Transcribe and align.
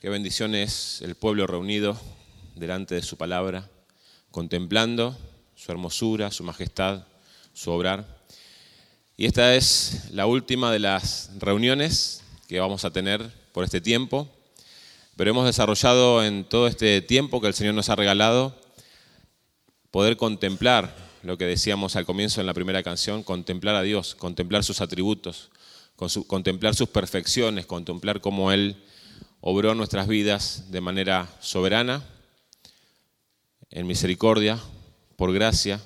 Qué 0.00 0.08
bendición 0.08 0.54
es 0.54 1.02
el 1.02 1.16
pueblo 1.16 1.48
reunido 1.48 2.00
delante 2.54 2.94
de 2.94 3.02
su 3.02 3.16
palabra, 3.16 3.68
contemplando 4.30 5.18
su 5.56 5.72
hermosura, 5.72 6.30
su 6.30 6.44
majestad, 6.44 7.02
su 7.52 7.72
obrar. 7.72 8.06
Y 9.16 9.26
esta 9.26 9.56
es 9.56 10.12
la 10.12 10.26
última 10.26 10.70
de 10.70 10.78
las 10.78 11.32
reuniones 11.40 12.22
que 12.46 12.60
vamos 12.60 12.84
a 12.84 12.92
tener 12.92 13.28
por 13.52 13.64
este 13.64 13.80
tiempo, 13.80 14.28
pero 15.16 15.30
hemos 15.30 15.46
desarrollado 15.46 16.22
en 16.24 16.44
todo 16.44 16.68
este 16.68 17.02
tiempo 17.02 17.40
que 17.40 17.48
el 17.48 17.54
Señor 17.54 17.74
nos 17.74 17.88
ha 17.88 17.96
regalado 17.96 18.54
poder 19.90 20.16
contemplar 20.16 20.94
lo 21.24 21.36
que 21.38 21.46
decíamos 21.46 21.96
al 21.96 22.06
comienzo 22.06 22.40
en 22.40 22.46
la 22.46 22.54
primera 22.54 22.84
canción, 22.84 23.24
contemplar 23.24 23.74
a 23.74 23.82
Dios, 23.82 24.14
contemplar 24.14 24.62
sus 24.62 24.80
atributos, 24.80 25.50
contemplar 26.28 26.76
sus 26.76 26.88
perfecciones, 26.88 27.66
contemplar 27.66 28.20
cómo 28.20 28.52
Él 28.52 28.76
obró 29.40 29.74
nuestras 29.74 30.08
vidas 30.08 30.70
de 30.70 30.80
manera 30.80 31.28
soberana, 31.40 32.04
en 33.70 33.86
misericordia, 33.86 34.58
por 35.16 35.32
gracia, 35.32 35.80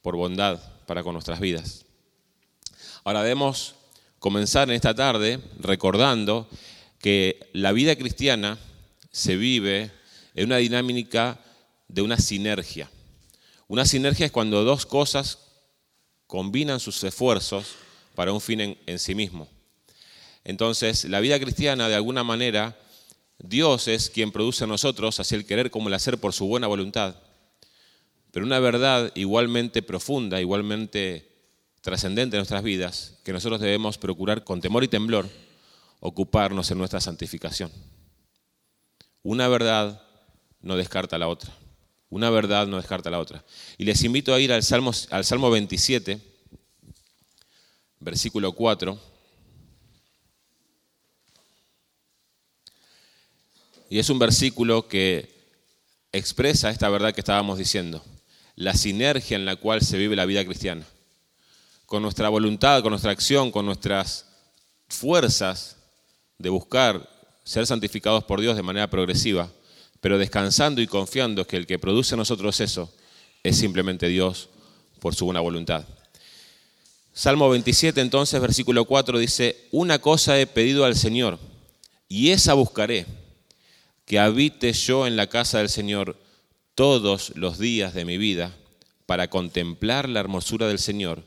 por 0.00 0.16
bondad 0.16 0.60
para 0.86 1.02
con 1.02 1.14
nuestras 1.14 1.40
vidas. 1.40 1.84
Ahora 3.04 3.22
debemos 3.22 3.74
comenzar 4.18 4.68
en 4.68 4.76
esta 4.76 4.94
tarde 4.94 5.40
recordando 5.58 6.48
que 6.98 7.50
la 7.52 7.72
vida 7.72 7.96
cristiana 7.96 8.58
se 9.10 9.36
vive 9.36 9.90
en 10.34 10.46
una 10.46 10.58
dinámica 10.58 11.40
de 11.88 12.02
una 12.02 12.18
sinergia. 12.18 12.90
Una 13.66 13.84
sinergia 13.84 14.26
es 14.26 14.32
cuando 14.32 14.64
dos 14.64 14.86
cosas 14.86 15.38
combinan 16.26 16.80
sus 16.80 17.02
esfuerzos 17.04 17.74
para 18.14 18.32
un 18.32 18.40
fin 18.40 18.60
en, 18.60 18.78
en 18.86 18.98
sí 18.98 19.14
mismo. 19.14 19.48
Entonces, 20.44 21.04
la 21.04 21.20
vida 21.20 21.38
cristiana, 21.38 21.88
de 21.88 21.94
alguna 21.94 22.24
manera, 22.24 22.76
Dios 23.38 23.88
es 23.88 24.10
quien 24.10 24.32
produce 24.32 24.64
a 24.64 24.66
nosotros, 24.66 25.20
así 25.20 25.34
el 25.34 25.46
querer 25.46 25.70
como 25.70 25.88
el 25.88 25.94
hacer 25.94 26.18
por 26.18 26.32
su 26.32 26.46
buena 26.46 26.66
voluntad. 26.66 27.16
Pero 28.30 28.46
una 28.46 28.58
verdad 28.60 29.12
igualmente 29.14 29.82
profunda, 29.82 30.40
igualmente 30.40 31.28
trascendente 31.80 32.36
en 32.36 32.40
nuestras 32.40 32.62
vidas, 32.62 33.18
que 33.24 33.32
nosotros 33.32 33.60
debemos 33.60 33.98
procurar 33.98 34.44
con 34.44 34.60
temor 34.60 34.84
y 34.84 34.88
temblor 34.88 35.28
ocuparnos 36.00 36.70
en 36.70 36.78
nuestra 36.78 37.00
santificación. 37.00 37.70
Una 39.22 39.48
verdad 39.48 40.02
no 40.60 40.76
descarta 40.76 41.18
la 41.18 41.28
otra. 41.28 41.52
Una 42.08 42.30
verdad 42.30 42.66
no 42.66 42.76
descarta 42.76 43.10
la 43.10 43.18
otra. 43.18 43.44
Y 43.78 43.84
les 43.84 44.02
invito 44.02 44.34
a 44.34 44.40
ir 44.40 44.52
al 44.52 44.62
Salmo, 44.62 44.92
al 45.10 45.24
Salmo 45.24 45.50
27, 45.50 46.20
versículo 48.00 48.52
4. 48.52 49.11
Y 53.92 53.98
es 53.98 54.08
un 54.08 54.18
versículo 54.18 54.88
que 54.88 55.28
expresa 56.12 56.70
esta 56.70 56.88
verdad 56.88 57.12
que 57.12 57.20
estábamos 57.20 57.58
diciendo, 57.58 58.02
la 58.56 58.72
sinergia 58.72 59.36
en 59.36 59.44
la 59.44 59.56
cual 59.56 59.82
se 59.82 59.98
vive 59.98 60.16
la 60.16 60.24
vida 60.24 60.42
cristiana. 60.46 60.86
Con 61.84 62.00
nuestra 62.00 62.30
voluntad, 62.30 62.80
con 62.80 62.92
nuestra 62.92 63.10
acción, 63.10 63.50
con 63.50 63.66
nuestras 63.66 64.24
fuerzas 64.88 65.76
de 66.38 66.48
buscar 66.48 67.06
ser 67.44 67.66
santificados 67.66 68.24
por 68.24 68.40
Dios 68.40 68.56
de 68.56 68.62
manera 68.62 68.88
progresiva, 68.88 69.52
pero 70.00 70.16
descansando 70.16 70.80
y 70.80 70.86
confiando 70.86 71.46
que 71.46 71.58
el 71.58 71.66
que 71.66 71.78
produce 71.78 72.14
en 72.14 72.20
nosotros 72.20 72.60
eso 72.60 72.90
es 73.42 73.58
simplemente 73.58 74.08
Dios 74.08 74.48
por 75.00 75.14
su 75.14 75.26
buena 75.26 75.40
voluntad. 75.40 75.84
Salmo 77.12 77.50
27 77.50 78.00
entonces, 78.00 78.40
versículo 78.40 78.86
4 78.86 79.18
dice, 79.18 79.68
una 79.70 79.98
cosa 79.98 80.40
he 80.40 80.46
pedido 80.46 80.86
al 80.86 80.96
Señor 80.96 81.38
y 82.08 82.30
esa 82.30 82.54
buscaré 82.54 83.04
que 84.04 84.18
habite 84.18 84.72
yo 84.72 85.06
en 85.06 85.16
la 85.16 85.28
casa 85.28 85.58
del 85.58 85.68
Señor 85.68 86.18
todos 86.74 87.32
los 87.36 87.58
días 87.58 87.94
de 87.94 88.04
mi 88.04 88.18
vida 88.18 88.54
para 89.06 89.28
contemplar 89.28 90.08
la 90.08 90.20
hermosura 90.20 90.68
del 90.68 90.78
Señor 90.78 91.22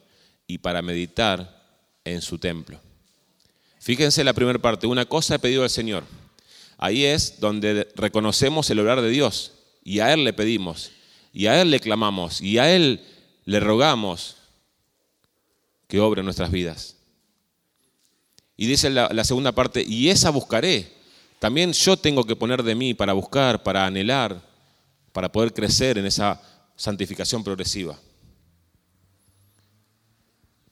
y 0.47 0.59
para 0.59 0.81
meditar 0.81 1.63
en 2.03 2.21
su 2.21 2.37
templo. 2.37 2.79
Fíjense 3.79 4.23
la 4.23 4.33
primera 4.33 4.59
parte, 4.59 4.87
una 4.87 5.05
cosa 5.05 5.35
he 5.35 5.39
pedido 5.39 5.63
al 5.63 5.69
Señor. 5.69 6.03
Ahí 6.77 7.05
es 7.05 7.39
donde 7.39 7.87
reconocemos 7.95 8.69
el 8.69 8.79
obrar 8.79 9.01
de 9.01 9.09
Dios 9.09 9.53
y 9.83 9.99
a 9.99 10.13
Él 10.13 10.23
le 10.23 10.33
pedimos 10.33 10.91
y 11.31 11.47
a 11.47 11.61
Él 11.61 11.71
le 11.71 11.79
clamamos 11.79 12.41
y 12.41 12.57
a 12.57 12.73
Él 12.73 13.01
le 13.45 13.59
rogamos 13.59 14.37
que 15.87 15.99
obre 15.99 16.23
nuestras 16.23 16.51
vidas. 16.51 16.97
Y 18.57 18.67
dice 18.67 18.89
la 18.89 19.23
segunda 19.23 19.51
parte, 19.51 19.83
y 19.85 20.09
esa 20.09 20.29
buscaré, 20.29 20.94
también 21.45 21.73
yo 21.73 21.95
tengo 21.95 22.23
que 22.23 22.35
poner 22.35 22.63
de 22.63 22.73
mí 22.73 22.95
para 22.95 23.13
buscar, 23.13 23.61
para 23.61 23.85
anhelar, 23.85 24.41
para 25.11 25.31
poder 25.31 25.53
crecer 25.53 25.95
en 25.99 26.07
esa 26.07 26.41
santificación 26.75 27.43
progresiva. 27.43 27.99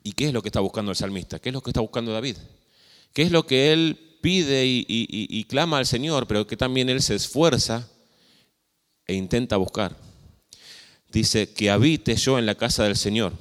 ¿Y 0.01 0.13
qué 0.13 0.25
es 0.25 0.33
lo 0.33 0.41
que 0.41 0.47
está 0.47 0.61
buscando 0.61 0.89
el 0.89 0.97
salmista? 0.97 1.37
¿Qué 1.37 1.49
es 1.49 1.53
lo 1.53 1.61
que 1.61 1.69
está 1.69 1.81
buscando 1.81 2.11
David? 2.11 2.37
¿Qué 3.13 3.21
es 3.21 3.31
lo 3.31 3.45
que 3.45 3.71
él 3.71 4.17
pide 4.19 4.63
y, 4.65 5.43
clama 5.47 5.77
al 5.77 5.85
Señor, 5.85 6.25
pero 6.25 6.47
que 6.47 6.57
también 6.57 6.89
él 6.89 7.03
se 7.03 7.13
esfuerza 7.13 7.87
e 9.05 9.13
intenta 9.13 9.57
buscar? 9.57 9.95
Dice, 11.11 11.53
que 11.53 11.69
habite 11.69 12.15
yo 12.15 12.39
en 12.39 12.47
la 12.47 12.55
casa 12.55 12.85
del 12.85 12.95
Señor. 12.95 13.33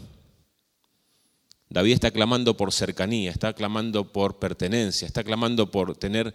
David 1.70 1.94
está 1.94 2.10
clamando 2.10 2.58
por 2.58 2.74
cercanía, 2.74 3.30
está 3.30 3.54
clamando 3.54 4.12
por 4.12 4.38
pertenencia, 4.38 5.06
está 5.06 5.24
clamando 5.24 5.70
por 5.70 5.96
tener 5.96 6.34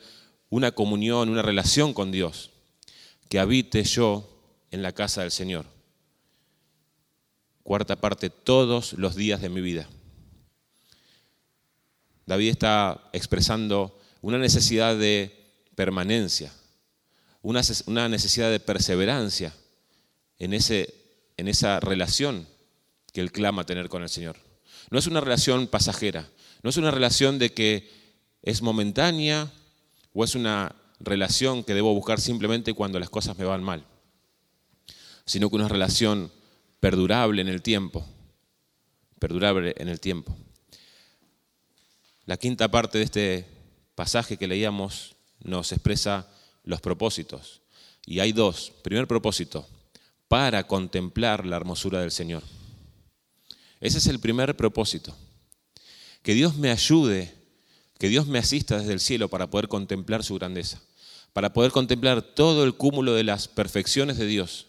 una 0.49 0.71
comunión, 0.71 1.29
una 1.29 1.41
relación 1.41 1.93
con 1.93 2.11
Dios, 2.11 2.51
que 3.29 3.39
habite 3.39 3.83
yo 3.83 4.29
en 4.71 4.81
la 4.81 4.93
casa 4.93 5.21
del 5.21 5.31
Señor. 5.31 5.65
Cuarta 7.63 7.97
parte, 7.97 8.29
todos 8.29 8.93
los 8.93 9.15
días 9.15 9.41
de 9.41 9.49
mi 9.49 9.61
vida. 9.61 9.87
David 12.25 12.49
está 12.49 13.09
expresando 13.13 13.99
una 14.21 14.37
necesidad 14.37 14.97
de 14.97 15.33
permanencia, 15.75 16.51
una, 17.41 18.09
necesidad 18.09 18.51
de 18.51 18.59
perseverancia 18.59 19.53
en, 20.39 20.53
ese, 20.53 20.93
en 21.37 21.47
esa 21.47 21.79
relación 21.79 22.47
que 23.13 23.21
él 23.21 23.31
clama 23.31 23.65
tener 23.65 23.87
con 23.87 24.03
el 24.03 24.09
Señor. 24.09 24.37
No 24.89 24.99
es 24.99 25.07
una 25.07 25.21
relación 25.21 25.67
pasajera, 25.67 26.27
no 26.63 26.69
es 26.69 26.77
una 26.77 26.91
relación 26.91 27.39
de 27.39 27.53
que 27.53 27.89
es 28.41 28.61
momentánea, 28.61 29.51
¿O 30.13 30.23
es 30.23 30.35
una 30.35 30.75
relación 30.99 31.63
que 31.63 31.73
debo 31.73 31.93
buscar 31.93 32.19
simplemente 32.19 32.73
cuando 32.73 32.99
las 32.99 33.09
cosas 33.09 33.37
me 33.37 33.45
van 33.45 33.63
mal? 33.63 33.85
Sino 35.25 35.49
que 35.49 35.55
una 35.55 35.67
relación 35.67 36.31
perdurable 36.79 37.41
en 37.41 37.47
el 37.47 37.61
tiempo. 37.61 38.05
Perdurable 39.19 39.73
en 39.77 39.89
el 39.89 39.99
tiempo. 39.99 40.35
La 42.25 42.37
quinta 42.37 42.69
parte 42.69 42.97
de 42.97 43.03
este 43.03 43.47
pasaje 43.95 44.37
que 44.37 44.47
leíamos 44.47 45.15
nos 45.39 45.71
expresa 45.71 46.27
los 46.63 46.81
propósitos. 46.81 47.61
Y 48.05 48.19
hay 48.19 48.31
dos. 48.31 48.73
Primer 48.83 49.07
propósito, 49.07 49.67
para 50.27 50.65
contemplar 50.67 51.45
la 51.45 51.55
hermosura 51.55 52.01
del 52.01 52.11
Señor. 52.11 52.43
Ese 53.79 53.99
es 53.99 54.07
el 54.07 54.19
primer 54.19 54.55
propósito. 54.55 55.15
Que 56.21 56.33
Dios 56.33 56.55
me 56.57 56.71
ayude 56.71 57.33
que 57.97 58.09
Dios 58.09 58.27
me 58.27 58.39
asista 58.39 58.77
desde 58.77 58.93
el 58.93 58.99
cielo 58.99 59.29
para 59.29 59.49
poder 59.49 59.67
contemplar 59.67 60.23
su 60.23 60.35
grandeza, 60.35 60.81
para 61.33 61.53
poder 61.53 61.71
contemplar 61.71 62.21
todo 62.21 62.63
el 62.63 62.75
cúmulo 62.75 63.13
de 63.13 63.23
las 63.23 63.47
perfecciones 63.47 64.17
de 64.17 64.27
Dios. 64.27 64.67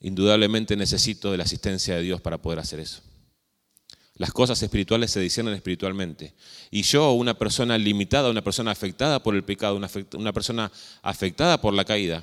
Indudablemente 0.00 0.76
necesito 0.76 1.30
de 1.30 1.38
la 1.38 1.44
asistencia 1.44 1.96
de 1.96 2.02
Dios 2.02 2.20
para 2.20 2.38
poder 2.38 2.58
hacer 2.58 2.80
eso. 2.80 3.02
Las 4.16 4.32
cosas 4.32 4.62
espirituales 4.62 5.10
se 5.10 5.20
disciernen 5.20 5.54
espiritualmente. 5.54 6.34
Y 6.70 6.82
yo, 6.82 7.12
una 7.12 7.34
persona 7.34 7.76
limitada, 7.76 8.30
una 8.30 8.44
persona 8.44 8.70
afectada 8.70 9.22
por 9.22 9.34
el 9.34 9.42
pecado, 9.42 9.76
una, 9.76 10.32
persona 10.32 10.70
afectada 11.02 11.60
por 11.60 11.74
la 11.74 11.84
caída, 11.84 12.22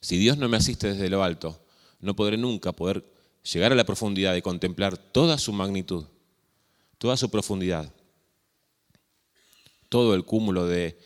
si 0.00 0.18
Dios 0.18 0.36
no 0.36 0.48
me 0.48 0.58
asiste 0.58 0.92
desde 0.92 1.08
lo 1.08 1.24
alto, 1.24 1.58
no 2.00 2.14
podré 2.14 2.36
nunca 2.36 2.72
poder 2.72 3.02
llegar 3.50 3.72
a 3.72 3.76
la 3.76 3.84
profundidad 3.84 4.34
de 4.34 4.42
contemplar 4.42 4.98
toda 4.98 5.38
su 5.38 5.52
magnitud, 5.52 6.04
toda 6.98 7.16
su 7.16 7.30
profundidad 7.30 7.90
todo 9.88 10.14
el 10.14 10.24
cúmulo 10.24 10.66
de 10.66 10.98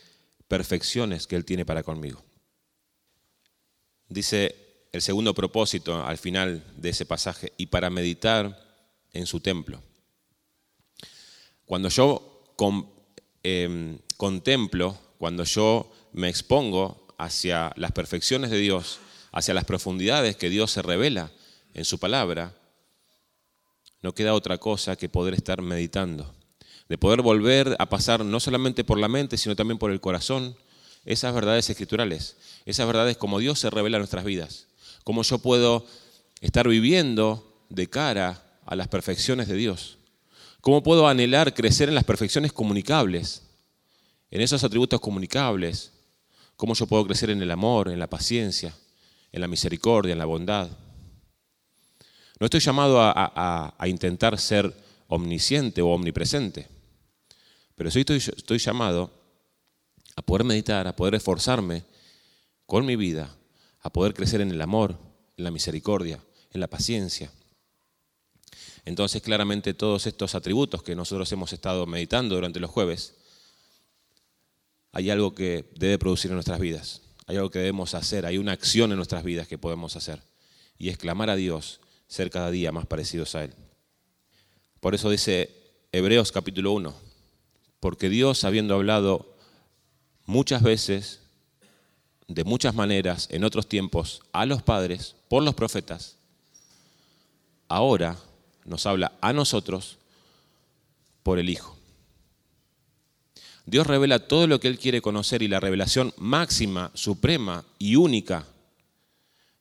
perfecciones 0.49 1.27
que 1.27 1.37
Él 1.37 1.45
tiene 1.45 1.65
para 1.65 1.83
conmigo. 1.83 2.23
Dice 4.09 4.87
el 4.93 5.03
segundo 5.03 5.35
propósito 5.35 6.05
al 6.05 6.19
final 6.19 6.65
de 6.77 6.89
ese 6.89 7.07
pasaje, 7.07 7.53
y 7.57 7.67
para 7.67 7.91
meditar 7.91 8.59
en 9.13 9.27
su 9.27 9.41
templo. 9.41 9.81
Cuando 11.65 11.89
yo 11.89 12.45
em, 13.43 13.99
contemplo, 14.17 14.99
cuando 15.19 15.45
yo 15.45 15.93
me 16.13 16.29
expongo 16.29 17.07
hacia 17.19 17.73
las 17.77 17.93
perfecciones 17.93 18.51
de 18.51 18.59
Dios, 18.59 18.99
hacia 19.31 19.55
las 19.55 19.65
profundidades 19.65 20.37
que 20.37 20.51
Dios 20.51 20.73
se 20.73 20.83
revela 20.83 21.31
en 21.75 21.85
su 21.85 22.01
palabra, 22.01 22.57
no 24.03 24.15
queda 24.15 24.35
otra 24.35 24.59
cosa 24.59 24.97
que 24.97 25.09
poder 25.09 25.35
estar 25.35 25.63
meditando 25.63 26.35
de 26.91 26.99
poder 26.99 27.23
volver 27.23 27.77
a 27.79 27.89
pasar 27.89 28.25
no 28.25 28.41
solamente 28.41 28.83
por 28.83 28.99
la 28.99 29.07
mente, 29.07 29.39
sino 29.39 29.55
también 29.55 29.79
por 29.79 29.93
el 29.93 30.01
corazón, 30.01 30.57
esas 31.05 31.33
verdades 31.33 31.71
escriturales, 31.71 32.37
esas 32.67 32.85
verdades 32.85 33.17
como 33.17 33.39
Dios 33.39 33.61
se 33.61 33.71
revela 33.71 33.97
en 33.97 34.01
nuestras 34.01 34.25
vidas, 34.25 34.67
cómo 35.05 35.23
yo 35.23 35.39
puedo 35.39 35.87
estar 36.41 36.67
viviendo 36.67 37.65
de 37.69 37.89
cara 37.89 38.43
a 38.67 38.75
las 38.75 38.89
perfecciones 38.89 39.47
de 39.47 39.55
Dios, 39.55 39.99
cómo 40.61 40.83
puedo 40.83 41.07
anhelar 41.07 41.55
crecer 41.55 41.89
en 41.89 41.95
las 41.95 42.03
perfecciones 42.03 42.53
comunicables, 42.53 43.45
en 44.33 44.41
esos 44.41 44.65
atributos 44.65 45.01
comunicables, 45.01 45.93
cómo 46.57 46.75
yo 46.75 46.89
puedo 46.89 47.07
crecer 47.07 47.31
en 47.31 47.41
el 47.41 47.53
amor, 47.53 47.89
en 47.89 48.01
la 48.01 48.11
paciencia, 48.11 48.75
en 49.31 49.41
la 49.41 49.47
misericordia, 49.47 50.13
en 50.13 50.19
la 50.19 50.25
bondad. 50.25 50.69
No 52.41 52.47
estoy 52.47 52.59
llamado 52.59 53.01
a, 53.01 53.75
intentar 53.87 54.37
ser 54.41 54.75
omnisciente 55.07 55.83
o 55.83 55.91
omnipresente, 55.91 56.80
pero 57.81 57.91
sí 57.91 58.01
estoy, 58.01 58.19
estoy 58.19 58.59
llamado 58.59 59.11
a 60.15 60.21
poder 60.21 60.45
meditar, 60.45 60.87
a 60.87 60.95
poder 60.95 61.15
esforzarme 61.15 61.83
con 62.67 62.85
mi 62.85 62.95
vida, 62.95 63.35
a 63.81 63.91
poder 63.91 64.13
crecer 64.13 64.43
en 64.43 64.51
el 64.51 64.61
amor, 64.61 64.99
en 65.39 65.45
la 65.45 65.51
misericordia, 65.51 66.23
en 66.53 66.61
la 66.61 66.67
paciencia. 66.67 67.33
Entonces, 68.85 69.23
claramente 69.23 69.73
todos 69.73 70.07
estos 70.07 70.35
atributos 70.35 70.83
que 70.83 70.95
nosotros 70.95 71.33
hemos 71.33 71.55
estado 71.55 71.87
meditando 71.87 72.35
durante 72.35 72.61
los 72.61 72.71
jueves, 72.71 73.15
hay 74.93 75.09
algo 75.09 75.35
que 75.35 75.73
debe 75.75 75.99
producir 75.99 76.31
en 76.31 76.35
nuestras 76.35 76.61
vidas, 76.61 77.01
hay 77.29 77.37
algo 77.37 77.49
que 77.49 77.61
debemos 77.61 77.95
hacer, 77.95 78.27
hay 78.27 78.37
una 78.37 78.53
acción 78.53 78.91
en 78.91 78.99
nuestras 78.99 79.25
vidas 79.25 79.49
que 79.49 79.57
podemos 79.57 79.97
hacer, 79.97 80.21
y 80.77 80.91
es 80.91 80.99
clamar 80.99 81.31
a 81.31 81.37
Dios, 81.37 81.81
ser 82.09 82.29
cada 82.29 82.51
día 82.51 82.73
más 82.73 82.85
parecidos 82.85 83.35
a 83.37 83.45
Él. 83.45 83.55
Por 84.81 84.95
eso 84.95 85.09
dice 85.09 85.49
Hebreos 85.93 86.31
capítulo 86.31 86.73
1, 86.73 87.10
porque 87.81 88.09
Dios, 88.09 88.45
habiendo 88.45 88.75
hablado 88.75 89.35
muchas 90.27 90.63
veces, 90.63 91.21
de 92.29 92.45
muchas 92.45 92.75
maneras, 92.75 93.27
en 93.31 93.43
otros 93.43 93.67
tiempos, 93.67 94.23
a 94.33 94.47
los 94.47 94.63
padres, 94.63 95.17
por 95.29 95.43
los 95.43 95.55
profetas, 95.55 96.17
ahora 97.69 98.17
nos 98.65 98.87
habla 98.87 99.13
a 99.21 99.33
nosotros 99.33 99.99
por 101.23 101.39
el 101.39 101.49
Hijo. 101.49 101.77
Dios 103.67 103.87
revela 103.87 104.27
todo 104.27 104.47
lo 104.47 104.61
que 104.61 104.69
Él 104.69 104.79
quiere 104.79 105.01
conocer 105.01 105.43
y 105.43 105.49
la 105.49 105.61
revelación 105.61 106.13
máxima, 106.17 106.91
suprema 106.95 107.65
y 107.79 107.97
única 107.97 108.47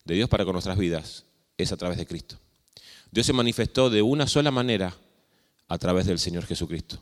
de 0.05 0.15
Dios 0.15 0.29
para 0.29 0.45
con 0.45 0.53
nuestras 0.53 0.77
vidas 0.77 1.25
es 1.57 1.71
a 1.71 1.77
través 1.77 1.97
de 1.97 2.07
Cristo. 2.07 2.37
Dios 3.11 3.25
se 3.25 3.33
manifestó 3.33 3.89
de 3.89 4.01
una 4.01 4.27
sola 4.27 4.51
manera 4.51 4.95
a 5.67 5.77
través 5.77 6.05
del 6.05 6.19
Señor 6.19 6.45
Jesucristo. 6.45 6.99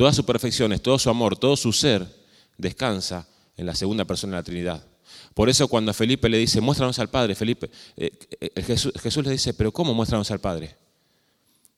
Todas 0.00 0.16
sus 0.16 0.24
perfecciones, 0.24 0.80
todo 0.80 0.98
su 0.98 1.10
amor, 1.10 1.36
todo 1.36 1.58
su 1.58 1.74
ser 1.74 2.06
descansa 2.56 3.28
en 3.54 3.66
la 3.66 3.74
segunda 3.74 4.06
persona 4.06 4.32
de 4.32 4.38
la 4.38 4.42
Trinidad. 4.42 4.86
Por 5.34 5.50
eso 5.50 5.68
cuando 5.68 5.92
Felipe 5.92 6.26
le 6.30 6.38
dice, 6.38 6.62
muéstranos 6.62 6.98
al 7.00 7.10
Padre, 7.10 7.34
Felipe, 7.34 7.70
eh, 7.98 8.10
eh, 8.40 8.62
Jesús, 8.62 8.94
Jesús 8.98 9.22
le 9.26 9.32
dice, 9.32 9.52
pero 9.52 9.70
¿cómo 9.72 9.92
muéstranos 9.92 10.30
al 10.30 10.38
Padre? 10.40 10.74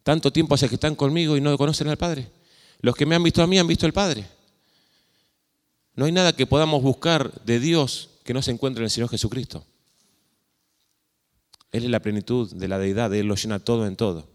Tanto 0.05 0.33
tiempo 0.33 0.55
hace 0.55 0.69
que 0.69 0.77
están 0.77 0.95
conmigo 0.95 1.37
y 1.37 1.41
no 1.41 1.59
conocen 1.59 1.89
al 1.89 1.97
Padre. 1.97 2.31
Los 2.79 2.95
que 2.95 3.07
me 3.07 3.17
han 3.17 3.25
visto 3.25 3.43
a 3.43 3.49
mí 3.49 3.59
han 3.59 3.67
visto 3.67 3.87
al 3.87 3.93
Padre. 3.93 4.25
No 5.97 6.05
hay 6.05 6.13
nada 6.13 6.33
que 6.33 6.47
podamos 6.47 6.81
buscar 6.81 7.43
de 7.43 7.59
Dios 7.59 8.11
que 8.23 8.35
no 8.35 8.41
se 8.41 8.53
encuentre 8.53 8.83
en 8.83 8.85
el 8.85 8.91
Señor 8.93 9.11
Jesucristo. 9.11 9.67
Él 11.73 11.83
es 11.83 11.91
la 11.91 11.99
plenitud 11.99 12.55
de 12.55 12.69
la 12.69 12.79
deidad, 12.79 13.13
Él 13.15 13.27
lo 13.27 13.35
llena 13.35 13.59
todo 13.59 13.85
en 13.85 13.97
todo. 13.97 14.29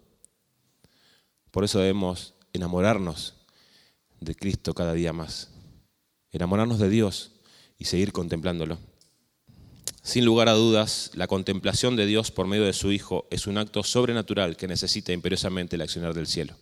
Por 1.52 1.64
eso 1.64 1.80
debemos 1.80 2.34
enamorarnos 2.52 3.37
de 4.20 4.36
Cristo 4.36 4.74
cada 4.74 4.94
día 4.94 5.14
más. 5.14 5.50
Enamorarnos 6.32 6.80
de 6.80 6.90
Dios 6.90 7.32
y 7.78 7.86
seguir 7.86 8.12
contemplándolo. 8.12 8.78
Sin 10.02 10.24
lugar 10.24 10.48
a 10.48 10.54
dudas, 10.54 11.12
la 11.16 11.28
contemplación 11.28 11.96
de 11.96 12.06
Dios 12.06 12.32
por 12.32 12.48
medio 12.48 12.64
de 12.64 12.74
su 12.74 12.92
Hijo 12.92 13.28
es 13.30 13.46
un 13.46 13.58
acto 13.58 13.84
sobrenatural 13.84 14.56
que 14.56 14.68
necesita 14.68 15.12
imperiosamente 15.12 15.76
el 15.76 15.82
accionar 15.82 16.14
del 16.14 16.28
cielo. 16.28 16.56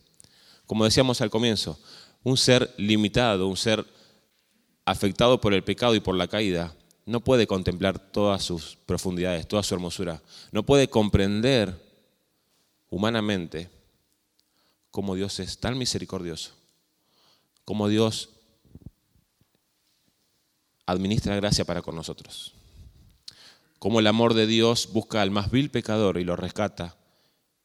Como 0.66 0.84
decíamos 0.84 1.20
al 1.20 1.30
comienzo, 1.30 1.78
un 2.24 2.36
ser 2.36 2.74
limitado, 2.76 3.46
un 3.46 3.56
ser 3.56 3.86
afectado 4.84 5.40
por 5.40 5.54
el 5.54 5.62
pecado 5.62 5.94
y 5.94 6.00
por 6.00 6.16
la 6.16 6.26
caída, 6.26 6.74
no 7.04 7.20
puede 7.20 7.46
contemplar 7.46 8.00
todas 8.00 8.42
sus 8.42 8.76
profundidades, 8.84 9.46
toda 9.46 9.62
su 9.62 9.74
hermosura. 9.74 10.20
No 10.50 10.64
puede 10.64 10.90
comprender 10.90 11.80
humanamente 12.90 13.70
cómo 14.90 15.14
Dios 15.14 15.38
es 15.38 15.58
tan 15.58 15.78
misericordioso, 15.78 16.52
cómo 17.66 17.88
Dios 17.88 18.30
administra 20.86 21.36
gracia 21.36 21.66
para 21.66 21.82
con 21.82 21.96
nosotros, 21.96 22.54
cómo 23.78 24.00
el 24.00 24.06
amor 24.06 24.32
de 24.32 24.46
Dios 24.46 24.90
busca 24.92 25.20
al 25.20 25.30
más 25.30 25.50
vil 25.50 25.70
pecador 25.70 26.16
y 26.16 26.24
lo 26.24 26.36
rescata 26.36 26.96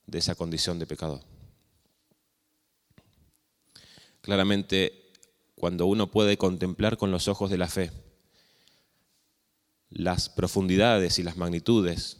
de 0.07 0.17
esa 0.17 0.35
condición 0.35 0.79
de 0.79 0.87
pecador. 0.87 1.21
Claramente 4.21 5.13
cuando 5.55 5.85
uno 5.85 6.11
puede 6.11 6.37
contemplar 6.37 6.97
con 6.97 7.11
los 7.11 7.27
ojos 7.27 7.49
de 7.49 7.57
la 7.57 7.67
fe 7.67 7.91
las 9.91 10.29
profundidades 10.29 11.19
y 11.19 11.23
las 11.23 11.37
magnitudes 11.37 12.17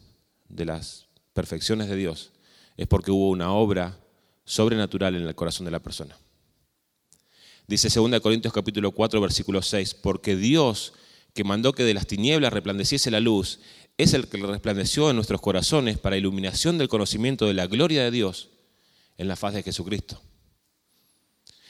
de 0.50 0.66
las 0.66 1.07
perfecciones 1.34 1.88
de 1.89 1.95
Dios, 1.95 2.31
es 2.77 2.86
porque 2.86 3.12
hubo 3.12 3.30
una 3.30 3.54
obra 3.54 3.98
sobrenatural 4.44 5.16
en 5.16 5.24
el 5.24 5.36
corazón 5.36 5.66
de 5.66 5.72
la 5.72 5.80
persona. 5.80 6.16
Dice 7.71 7.88
2 7.88 8.19
Corintios 8.19 8.53
capítulo 8.53 8.91
4 8.91 9.21
versículo 9.21 9.62
6, 9.62 9.94
porque 9.94 10.35
Dios 10.35 10.91
que 11.33 11.45
mandó 11.45 11.71
que 11.71 11.85
de 11.85 11.94
las 11.94 12.06
tinieblas 12.06 12.51
resplandeciese 12.51 13.09
la 13.12 13.21
luz, 13.21 13.59
es 13.97 14.13
el 14.13 14.27
que 14.27 14.39
resplandeció 14.39 15.09
en 15.09 15.15
nuestros 15.15 15.39
corazones 15.39 15.97
para 15.97 16.18
iluminación 16.18 16.77
del 16.77 16.89
conocimiento 16.89 17.45
de 17.45 17.53
la 17.53 17.68
gloria 17.68 18.03
de 18.03 18.12
Dios 18.12 18.50
en 19.18 19.29
la 19.29 19.38
faz 19.38 19.53
de 19.53 19.63
Jesucristo. 19.63 20.21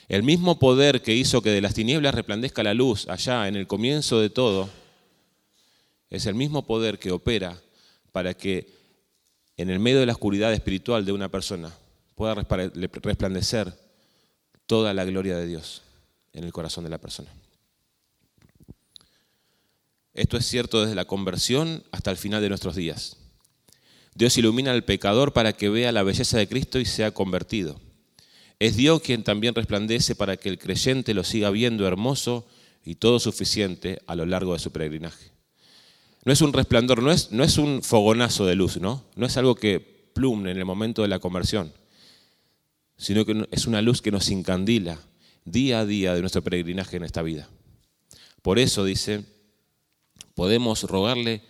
El 0.08 0.24
mismo 0.24 0.58
poder 0.58 1.04
que 1.04 1.14
hizo 1.14 1.44
que 1.44 1.52
de 1.52 1.62
las 1.62 1.76
tinieblas 1.76 2.16
resplandezca 2.16 2.64
la 2.64 2.74
luz 2.74 3.08
allá 3.08 3.48
en 3.48 3.56
el 3.56 3.68
comienzo 3.68 4.20
de 4.20 4.32
todo, 4.32 4.72
es 6.10 6.26
el 6.26 6.34
mismo 6.34 6.66
poder 6.66 6.98
que 6.98 7.12
opera 7.12 7.62
para 8.12 8.34
que 8.34 8.74
en 9.56 9.70
el 9.70 9.78
medio 9.78 10.00
de 10.00 10.08
la 10.08 10.14
oscuridad 10.14 10.52
espiritual 10.52 11.06
de 11.06 11.12
una 11.12 11.30
persona 11.30 11.72
pueda 12.16 12.34
resplandecer 12.34 13.72
toda 14.66 14.96
la 14.96 15.06
gloria 15.06 15.38
de 15.38 15.46
Dios 15.46 15.84
en 16.34 16.44
el 16.44 16.52
corazón 16.52 16.84
de 16.84 16.90
la 16.90 17.00
persona. 17.00 17.32
Esto 20.14 20.38
es 20.38 20.46
cierto 20.46 20.82
desde 20.82 20.96
la 20.96 21.06
conversión 21.06 21.84
hasta 21.92 22.12
el 22.12 22.18
final 22.18 22.42
de 22.42 22.50
nuestros 22.50 22.76
días. 22.76 23.18
Dios 24.14 24.38
ilumina 24.38 24.72
al 24.72 24.84
pecador 24.84 25.32
para 25.32 25.54
que 25.54 25.70
vea 25.70 25.92
la 25.92 26.04
belleza 26.04 26.38
de 26.38 26.48
Cristo 26.48 26.80
y 26.80 26.86
sea 26.86 27.12
convertido. 27.12 27.80
Es 28.60 28.76
Dios 28.76 29.02
quien 29.02 29.24
también 29.24 29.56
resplandece 29.56 30.16
para 30.16 30.38
que 30.38 30.50
el 30.50 30.60
creyente 30.60 31.14
lo 31.14 31.24
siga 31.24 31.50
viendo 31.50 31.88
hermoso 31.88 32.46
y 32.84 32.96
todo 32.96 33.20
suficiente 33.20 34.02
a 34.06 34.16
lo 34.16 34.26
largo 34.26 34.54
de 34.54 34.60
su 34.60 34.72
peregrinaje. 34.72 35.32
No 36.26 36.34
es 36.34 36.42
un 36.42 36.54
resplandor, 36.54 37.02
no 37.02 37.12
es, 37.12 37.32
no 37.32 37.44
es 37.44 37.58
un 37.58 37.82
fogonazo 37.82 38.46
de 38.46 38.56
luz, 38.56 38.78
¿no? 38.78 39.06
No 39.16 39.26
es 39.26 39.38
algo 39.38 39.56
que 39.56 39.80
plumne 40.14 40.52
en 40.52 40.58
el 40.58 40.66
momento 40.66 41.02
de 41.02 41.08
la 41.08 41.20
conversión, 41.20 41.74
sino 42.98 43.26
que 43.26 43.48
es 43.50 43.66
una 43.66 43.82
luz 43.82 44.02
que 44.02 44.12
nos 44.12 44.30
incandila 44.30 45.00
día 45.46 45.80
a 45.80 45.86
día 45.86 46.14
de 46.14 46.22
nuestro 46.22 46.44
peregrinaje 46.44 46.98
en 46.98 47.04
esta 47.04 47.22
vida. 47.22 47.50
Por 48.42 48.60
eso, 48.60 48.86
dice, 48.86 49.24
podemos 50.36 50.84
rogarle 50.84 51.42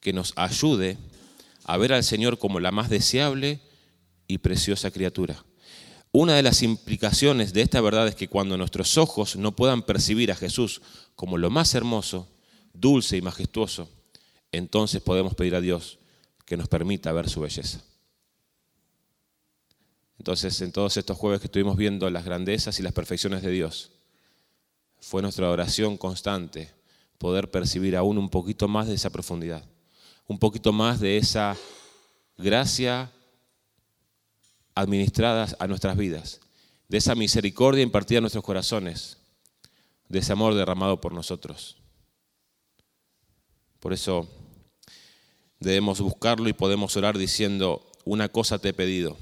que 0.00 0.12
nos 0.12 0.32
ayude 0.36 0.98
a 1.64 1.76
ver 1.76 1.92
al 1.92 2.04
Señor 2.04 2.38
como 2.38 2.60
la 2.60 2.72
más 2.72 2.90
deseable 2.90 3.60
y 4.26 4.38
preciosa 4.38 4.90
criatura 4.90 5.44
una 6.12 6.36
de 6.36 6.42
las 6.42 6.62
implicaciones 6.62 7.54
de 7.54 7.62
esta 7.62 7.80
verdad 7.80 8.06
es 8.06 8.14
que 8.14 8.28
cuando 8.28 8.58
nuestros 8.58 8.98
ojos 8.98 9.36
no 9.36 9.56
puedan 9.56 9.82
percibir 9.82 10.30
a 10.30 10.36
Jesús 10.36 10.82
como 11.16 11.38
lo 11.38 11.48
más 11.48 11.74
hermoso, 11.74 12.28
dulce 12.74 13.16
y 13.16 13.22
majestuoso, 13.22 13.88
entonces 14.52 15.00
podemos 15.00 15.34
pedir 15.34 15.54
a 15.54 15.62
Dios 15.62 15.98
que 16.44 16.58
nos 16.58 16.68
permita 16.68 17.12
ver 17.12 17.30
su 17.30 17.40
belleza. 17.40 17.82
Entonces, 20.22 20.60
en 20.60 20.70
todos 20.70 20.96
estos 20.96 21.18
jueves 21.18 21.40
que 21.40 21.48
estuvimos 21.48 21.76
viendo 21.76 22.08
las 22.08 22.24
grandezas 22.24 22.78
y 22.78 22.84
las 22.84 22.92
perfecciones 22.92 23.42
de 23.42 23.50
Dios, 23.50 23.90
fue 25.00 25.20
nuestra 25.20 25.50
oración 25.50 25.96
constante 25.96 26.70
poder 27.18 27.50
percibir 27.50 27.96
aún 27.96 28.18
un 28.18 28.28
poquito 28.28 28.68
más 28.68 28.86
de 28.86 28.94
esa 28.94 29.10
profundidad, 29.10 29.64
un 30.28 30.38
poquito 30.38 30.72
más 30.72 31.00
de 31.00 31.16
esa 31.16 31.56
gracia 32.38 33.10
administradas 34.76 35.56
a 35.58 35.66
nuestras 35.66 35.96
vidas, 35.96 36.40
de 36.86 36.98
esa 36.98 37.16
misericordia 37.16 37.82
impartida 37.82 38.18
a 38.18 38.20
nuestros 38.20 38.44
corazones, 38.44 39.18
de 40.08 40.20
ese 40.20 40.30
amor 40.30 40.54
derramado 40.54 41.00
por 41.00 41.12
nosotros. 41.12 41.78
Por 43.80 43.92
eso 43.92 44.28
debemos 45.58 46.00
buscarlo 46.00 46.48
y 46.48 46.52
podemos 46.52 46.96
orar 46.96 47.18
diciendo, 47.18 47.84
una 48.04 48.28
cosa 48.28 48.60
te 48.60 48.68
he 48.68 48.72
pedido, 48.72 49.18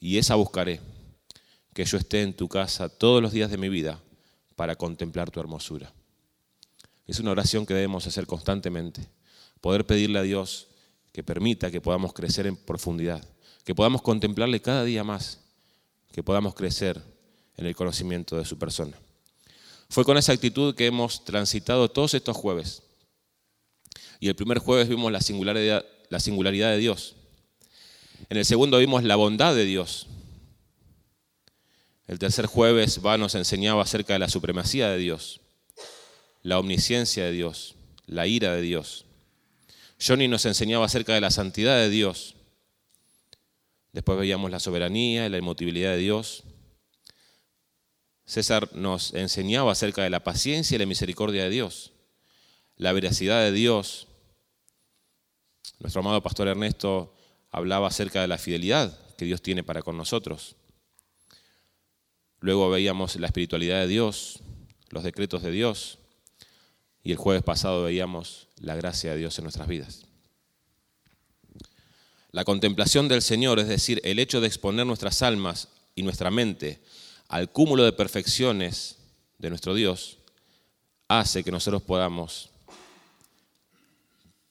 y 0.00 0.18
esa 0.18 0.34
buscaré, 0.34 0.80
que 1.74 1.84
yo 1.84 1.98
esté 1.98 2.22
en 2.22 2.34
tu 2.34 2.48
casa 2.48 2.88
todos 2.88 3.22
los 3.22 3.32
días 3.32 3.50
de 3.50 3.58
mi 3.58 3.68
vida 3.68 4.00
para 4.56 4.76
contemplar 4.76 5.30
tu 5.30 5.40
hermosura. 5.40 5.92
Es 7.06 7.20
una 7.20 7.30
oración 7.30 7.64
que 7.64 7.74
debemos 7.74 8.06
hacer 8.06 8.26
constantemente. 8.26 9.08
Poder 9.60 9.86
pedirle 9.86 10.18
a 10.18 10.22
Dios 10.22 10.68
que 11.12 11.22
permita 11.22 11.70
que 11.70 11.80
podamos 11.80 12.12
crecer 12.12 12.46
en 12.46 12.56
profundidad, 12.56 13.26
que 13.64 13.74
podamos 13.74 14.02
contemplarle 14.02 14.60
cada 14.60 14.84
día 14.84 15.04
más, 15.04 15.40
que 16.12 16.22
podamos 16.22 16.54
crecer 16.54 17.02
en 17.56 17.66
el 17.66 17.74
conocimiento 17.74 18.36
de 18.36 18.44
su 18.44 18.58
persona. 18.58 18.96
Fue 19.88 20.04
con 20.04 20.18
esa 20.18 20.32
actitud 20.32 20.74
que 20.74 20.86
hemos 20.86 21.24
transitado 21.24 21.90
todos 21.90 22.14
estos 22.14 22.36
jueves. 22.36 22.82
Y 24.20 24.28
el 24.28 24.36
primer 24.36 24.58
jueves 24.58 24.88
vimos 24.88 25.10
la 25.10 25.20
singularidad, 25.20 25.84
la 26.10 26.20
singularidad 26.20 26.70
de 26.70 26.78
Dios. 26.78 27.16
En 28.28 28.36
el 28.36 28.44
segundo 28.44 28.78
vimos 28.78 29.04
la 29.04 29.16
bondad 29.16 29.54
de 29.54 29.64
Dios. 29.64 30.06
El 32.06 32.18
tercer 32.18 32.46
jueves 32.46 33.00
va 33.04 33.18
nos 33.18 33.34
enseñaba 33.34 33.82
acerca 33.82 34.14
de 34.14 34.18
la 34.18 34.28
supremacía 34.28 34.88
de 34.88 34.98
Dios, 34.98 35.40
la 36.42 36.58
omnisciencia 36.58 37.24
de 37.24 37.32
Dios, 37.32 37.74
la 38.06 38.26
ira 38.26 38.54
de 38.54 38.62
Dios. 38.62 39.04
Johnny 40.00 40.28
nos 40.28 40.46
enseñaba 40.46 40.86
acerca 40.86 41.14
de 41.14 41.20
la 41.20 41.30
santidad 41.30 41.76
de 41.76 41.90
Dios. 41.90 42.34
Después 43.92 44.18
veíamos 44.18 44.50
la 44.50 44.60
soberanía 44.60 45.26
y 45.26 45.28
la 45.28 45.38
inmutabilidad 45.38 45.92
de 45.92 45.98
Dios. 45.98 46.44
César 48.24 48.70
nos 48.74 49.14
enseñaba 49.14 49.72
acerca 49.72 50.02
de 50.02 50.10
la 50.10 50.22
paciencia 50.24 50.76
y 50.76 50.78
la 50.78 50.86
misericordia 50.86 51.44
de 51.44 51.50
Dios, 51.50 51.92
la 52.76 52.92
veracidad 52.92 53.42
de 53.42 53.52
Dios. 53.52 54.06
Nuestro 55.78 56.00
amado 56.00 56.22
pastor 56.22 56.48
Ernesto 56.48 57.14
hablaba 57.50 57.88
acerca 57.88 58.20
de 58.20 58.28
la 58.28 58.38
fidelidad 58.38 58.98
que 59.16 59.24
Dios 59.24 59.42
tiene 59.42 59.62
para 59.62 59.82
con 59.82 59.96
nosotros. 59.96 60.56
Luego 62.40 62.70
veíamos 62.70 63.16
la 63.16 63.26
espiritualidad 63.26 63.80
de 63.80 63.88
Dios, 63.88 64.40
los 64.90 65.02
decretos 65.02 65.42
de 65.42 65.50
Dios, 65.50 65.98
y 67.02 67.12
el 67.12 67.16
jueves 67.16 67.42
pasado 67.42 67.84
veíamos 67.84 68.48
la 68.60 68.76
gracia 68.76 69.12
de 69.12 69.18
Dios 69.18 69.38
en 69.38 69.44
nuestras 69.44 69.66
vidas. 69.66 70.06
La 72.30 72.44
contemplación 72.44 73.08
del 73.08 73.22
Señor, 73.22 73.58
es 73.58 73.68
decir, 73.68 74.00
el 74.04 74.18
hecho 74.18 74.40
de 74.40 74.46
exponer 74.46 74.86
nuestras 74.86 75.22
almas 75.22 75.68
y 75.94 76.02
nuestra 76.02 76.30
mente 76.30 76.80
al 77.28 77.50
cúmulo 77.50 77.84
de 77.84 77.92
perfecciones 77.92 78.98
de 79.38 79.50
nuestro 79.50 79.74
Dios, 79.74 80.18
hace 81.08 81.42
que 81.42 81.50
nosotros 81.50 81.82
podamos 81.82 82.50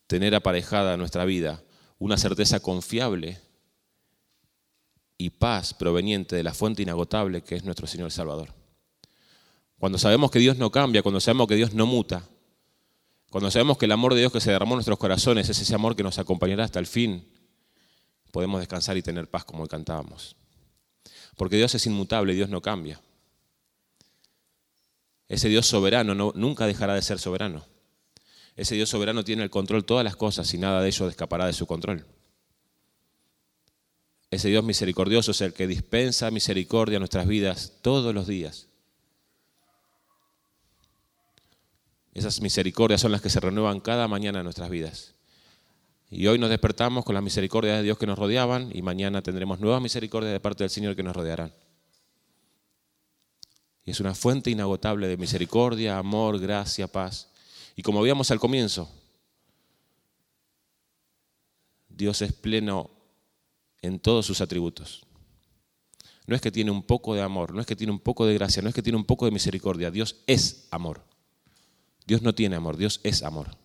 tener 0.08 0.34
aparejada 0.34 0.98
nuestra 0.98 1.24
vida 1.26 1.62
una 2.00 2.18
certeza 2.18 2.60
confiable 2.60 3.40
y 5.18 5.32
paz 5.32 5.74
proveniente 5.74 6.36
de 6.36 6.44
la 6.44 6.54
fuente 6.54 6.84
inagotable 6.84 7.42
que 7.42 7.56
es 7.56 7.64
nuestro 7.64 7.88
Señor 7.88 8.12
Salvador. 8.12 8.54
Cuando 9.80 9.98
sabemos 9.98 10.32
que 10.32 10.40
Dios 10.40 10.58
no 10.58 10.72
cambia, 10.72 11.04
cuando 11.04 11.20
sabemos 11.20 11.48
que 11.48 11.56
Dios 11.56 11.74
no 11.74 11.86
muta, 11.86 12.24
cuando 13.30 13.52
sabemos 13.52 13.78
que 13.78 13.86
el 13.86 13.92
amor 13.92 14.14
de 14.14 14.22
Dios 14.22 14.32
que 14.32 14.40
se 14.40 14.52
derramó 14.52 14.74
en 14.74 14.78
nuestros 14.78 14.98
corazones 14.98 15.50
es 15.50 15.60
ese 15.60 15.76
amor 15.76 15.96
que 15.96 16.04
nos 16.04 16.18
acompañará 16.18 16.64
hasta 16.64 16.80
el 16.80 16.88
fin, 16.88 17.28
podemos 18.32 18.60
descansar 18.60 18.98
y 18.98 19.02
tener 19.02 19.30
paz 19.30 19.46
como 19.46 19.68
cantábamos. 19.68 20.36
Porque 21.36 21.58
Dios 21.58 21.74
es 21.76 21.86
inmutable, 21.86 22.34
Dios 22.34 22.50
no 22.50 22.62
cambia. 22.62 23.02
Ese 25.28 25.50
Dios 25.50 25.68
soberano 25.68 26.16
nunca 26.34 26.66
dejará 26.66 26.94
de 26.94 27.02
ser 27.02 27.20
soberano. 27.20 27.66
Ese 28.58 28.74
Dios 28.74 28.90
soberano 28.90 29.24
tiene 29.24 29.44
el 29.44 29.52
control 29.52 29.82
de 29.82 29.88
todas 29.88 30.04
las 30.04 30.16
cosas 30.16 30.52
y 30.54 30.58
nada 30.58 30.82
de 30.82 30.88
ello 30.88 31.08
escapará 31.08 31.46
de 31.46 31.54
su 31.54 31.68
control. 31.68 32.06
Ese 34.32 34.50
Dios 34.50 34.64
misericordioso 34.64 35.32
es 35.32 35.42
el 35.42 35.54
que 35.54 35.68
dispensa 35.68 36.32
misericordia 36.32 36.98
a 36.98 37.00
nuestras 37.00 37.28
vidas 37.28 37.74
todos 37.82 38.14
los 38.14 38.26
días. 38.28 38.68
Esas 42.14 42.42
misericordias 42.42 43.00
son 43.00 43.12
las 43.12 43.22
que 43.22 43.30
se 43.30 43.40
renuevan 43.40 43.80
cada 43.80 44.08
mañana 44.08 44.40
en 44.40 44.44
nuestras 44.44 44.72
vidas. 44.72 45.14
Y 46.10 46.26
hoy 46.26 46.40
nos 46.40 46.50
despertamos 46.50 47.06
con 47.06 47.14
las 47.14 47.24
misericordias 47.24 47.78
de 47.78 47.84
Dios 47.84 48.00
que 48.00 48.08
nos 48.08 48.18
rodeaban 48.18 48.72
y 48.74 48.82
mañana 48.82 49.22
tendremos 49.22 49.60
nuevas 49.60 49.84
misericordias 49.84 50.34
de 50.34 50.40
parte 50.40 50.64
del 50.64 50.72
Señor 50.72 50.96
que 50.96 51.04
nos 51.04 51.16
rodearán. 51.16 51.54
Y 53.86 53.92
es 53.92 54.00
una 54.00 54.16
fuente 54.16 54.50
inagotable 54.50 55.08
de 55.08 55.16
misericordia, 55.16 56.00
amor, 56.00 56.40
gracia, 56.40 56.88
paz. 56.88 57.30
Y 57.78 57.84
como 57.84 58.02
veíamos 58.02 58.32
al 58.32 58.40
comienzo, 58.40 58.92
Dios 61.88 62.24
es 62.24 62.34
pleno 62.34 62.90
en 63.84 64.00
todos 64.00 64.26
sus 64.26 64.42
atributos. 64.42 65.06
No 66.26 66.36
es 66.36 66.42
que 66.42 66.52
tiene 66.52 66.72
un 66.72 66.82
poco 66.82 67.14
de 67.14 67.22
amor, 67.22 67.54
no 67.54 67.62
es 67.62 67.68
que 67.68 67.76
tiene 67.76 67.94
un 67.94 68.00
poco 68.00 68.26
de 68.26 68.34
gracia, 68.34 68.64
no 68.64 68.70
es 68.70 68.76
que 68.76 68.82
tiene 68.82 68.98
un 68.98 69.06
poco 69.06 69.26
de 69.26 69.32
misericordia. 69.32 69.92
Dios 69.92 70.24
es 70.26 70.68
amor. 70.72 71.06
Dios 72.08 72.24
no 72.24 72.34
tiene 72.34 72.56
amor, 72.56 72.78
Dios 72.78 73.00
es 73.04 73.22
amor. 73.22 73.56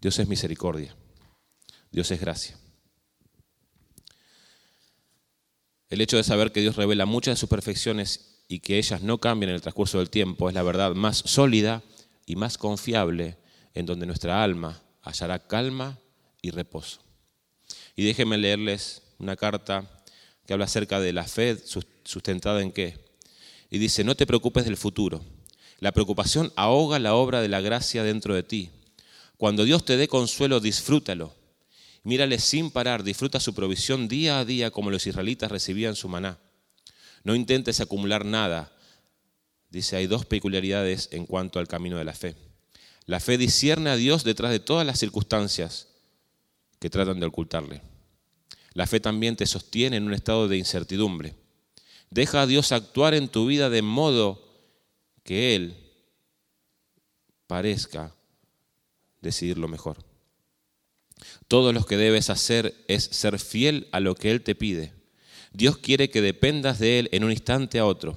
Dios 0.00 0.18
es 0.18 0.26
misericordia. 0.26 0.96
Dios 1.92 2.10
es 2.10 2.20
gracia. 2.20 2.58
El 5.88 6.00
hecho 6.00 6.16
de 6.16 6.24
saber 6.24 6.50
que 6.50 6.60
Dios 6.60 6.74
revela 6.74 7.06
muchas 7.06 7.36
de 7.36 7.40
sus 7.40 7.48
perfecciones 7.48 8.33
y 8.48 8.60
que 8.60 8.78
ellas 8.78 9.02
no 9.02 9.18
cambian 9.18 9.50
en 9.50 9.56
el 9.56 9.62
transcurso 9.62 9.98
del 9.98 10.10
tiempo 10.10 10.48
es 10.48 10.54
la 10.54 10.62
verdad 10.62 10.94
más 10.94 11.18
sólida 11.18 11.82
y 12.26 12.36
más 12.36 12.58
confiable 12.58 13.36
en 13.74 13.86
donde 13.86 14.06
nuestra 14.06 14.42
alma 14.42 14.80
hallará 15.02 15.38
calma 15.38 15.98
y 16.42 16.50
reposo. 16.50 17.00
Y 17.96 18.04
déjenme 18.04 18.38
leerles 18.38 19.02
una 19.18 19.36
carta 19.36 19.88
que 20.46 20.52
habla 20.52 20.66
acerca 20.66 21.00
de 21.00 21.12
la 21.12 21.24
fe 21.24 21.56
sustentada 22.04 22.62
en 22.62 22.72
qué. 22.72 22.98
Y 23.70 23.78
dice, 23.78 24.04
no 24.04 24.14
te 24.14 24.26
preocupes 24.26 24.64
del 24.64 24.76
futuro. 24.76 25.24
La 25.80 25.92
preocupación 25.92 26.52
ahoga 26.56 26.98
la 26.98 27.14
obra 27.14 27.40
de 27.40 27.48
la 27.48 27.60
gracia 27.60 28.02
dentro 28.02 28.34
de 28.34 28.42
ti. 28.42 28.70
Cuando 29.36 29.64
Dios 29.64 29.84
te 29.84 29.96
dé 29.96 30.06
consuelo, 30.08 30.60
disfrútalo. 30.60 31.34
Mírale 32.02 32.38
sin 32.38 32.70
parar, 32.70 33.02
disfruta 33.02 33.40
su 33.40 33.54
provisión 33.54 34.08
día 34.08 34.38
a 34.38 34.44
día 34.44 34.70
como 34.70 34.90
los 34.90 35.06
israelitas 35.06 35.50
recibían 35.50 35.96
su 35.96 36.08
maná. 36.08 36.38
No 37.24 37.34
intentes 37.34 37.80
acumular 37.80 38.24
nada. 38.24 38.72
Dice, 39.70 39.96
hay 39.96 40.06
dos 40.06 40.24
peculiaridades 40.26 41.08
en 41.10 41.26
cuanto 41.26 41.58
al 41.58 41.66
camino 41.66 41.98
de 41.98 42.04
la 42.04 42.12
fe. 42.12 42.36
La 43.06 43.18
fe 43.18 43.36
discierne 43.36 43.90
a 43.90 43.96
Dios 43.96 44.22
detrás 44.22 44.52
de 44.52 44.60
todas 44.60 44.86
las 44.86 44.98
circunstancias 44.98 45.88
que 46.78 46.90
tratan 46.90 47.18
de 47.18 47.26
ocultarle. 47.26 47.82
La 48.74 48.86
fe 48.86 49.00
también 49.00 49.36
te 49.36 49.46
sostiene 49.46 49.96
en 49.96 50.04
un 50.04 50.14
estado 50.14 50.48
de 50.48 50.58
incertidumbre. 50.58 51.34
Deja 52.10 52.42
a 52.42 52.46
Dios 52.46 52.72
actuar 52.72 53.14
en 53.14 53.28
tu 53.28 53.46
vida 53.46 53.70
de 53.70 53.82
modo 53.82 54.44
que 55.22 55.56
Él 55.56 55.76
parezca 57.46 58.14
decidir 59.20 59.58
lo 59.58 59.68
mejor. 59.68 60.04
Todo 61.48 61.72
lo 61.72 61.84
que 61.84 61.96
debes 61.96 62.30
hacer 62.30 62.74
es 62.88 63.04
ser 63.04 63.38
fiel 63.38 63.88
a 63.92 64.00
lo 64.00 64.14
que 64.14 64.30
Él 64.30 64.42
te 64.42 64.54
pide. 64.54 64.92
Dios 65.54 65.78
quiere 65.78 66.10
que 66.10 66.20
dependas 66.20 66.80
de 66.80 66.98
Él 66.98 67.08
en 67.12 67.22
un 67.22 67.30
instante 67.30 67.78
a 67.78 67.86
otro. 67.86 68.16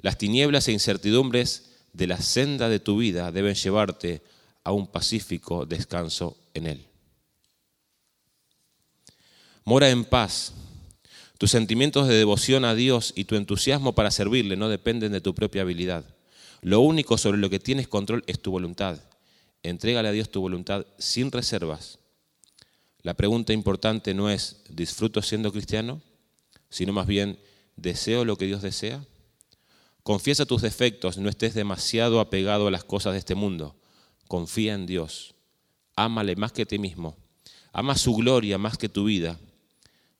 Las 0.00 0.16
tinieblas 0.16 0.66
e 0.66 0.72
incertidumbres 0.72 1.70
de 1.92 2.06
la 2.06 2.18
senda 2.18 2.70
de 2.70 2.80
tu 2.80 2.96
vida 2.96 3.30
deben 3.30 3.54
llevarte 3.54 4.22
a 4.64 4.72
un 4.72 4.86
pacífico 4.86 5.66
descanso 5.66 6.38
en 6.54 6.66
Él. 6.66 6.86
Mora 9.64 9.90
en 9.90 10.06
paz. 10.06 10.54
Tus 11.36 11.50
sentimientos 11.50 12.08
de 12.08 12.14
devoción 12.14 12.64
a 12.64 12.74
Dios 12.74 13.12
y 13.16 13.24
tu 13.24 13.36
entusiasmo 13.36 13.94
para 13.94 14.10
servirle 14.10 14.56
no 14.56 14.70
dependen 14.70 15.12
de 15.12 15.20
tu 15.20 15.34
propia 15.34 15.62
habilidad. 15.62 16.06
Lo 16.62 16.80
único 16.80 17.18
sobre 17.18 17.38
lo 17.38 17.50
que 17.50 17.60
tienes 17.60 17.86
control 17.86 18.24
es 18.26 18.40
tu 18.40 18.50
voluntad. 18.50 18.98
Entrégale 19.62 20.08
a 20.08 20.12
Dios 20.12 20.30
tu 20.30 20.40
voluntad 20.40 20.86
sin 20.98 21.30
reservas. 21.30 21.98
La 23.02 23.12
pregunta 23.12 23.52
importante 23.52 24.14
no 24.14 24.30
es, 24.30 24.62
¿disfruto 24.70 25.20
siendo 25.20 25.52
cristiano? 25.52 26.00
Sino 26.72 26.94
más 26.94 27.06
bien, 27.06 27.38
¿deseo 27.76 28.24
lo 28.24 28.36
que 28.38 28.46
Dios 28.46 28.62
desea? 28.62 29.04
Confiesa 30.02 30.46
tus 30.46 30.62
defectos, 30.62 31.18
no 31.18 31.28
estés 31.28 31.52
demasiado 31.52 32.18
apegado 32.18 32.66
a 32.66 32.70
las 32.70 32.82
cosas 32.82 33.12
de 33.12 33.18
este 33.18 33.34
mundo. 33.34 33.76
Confía 34.26 34.72
en 34.72 34.86
Dios. 34.86 35.34
Ámale 35.96 36.34
más 36.34 36.52
que 36.52 36.64
ti 36.64 36.78
mismo. 36.78 37.14
Ama 37.74 37.94
su 37.98 38.14
gloria 38.14 38.56
más 38.56 38.78
que 38.78 38.88
tu 38.88 39.04
vida. 39.04 39.38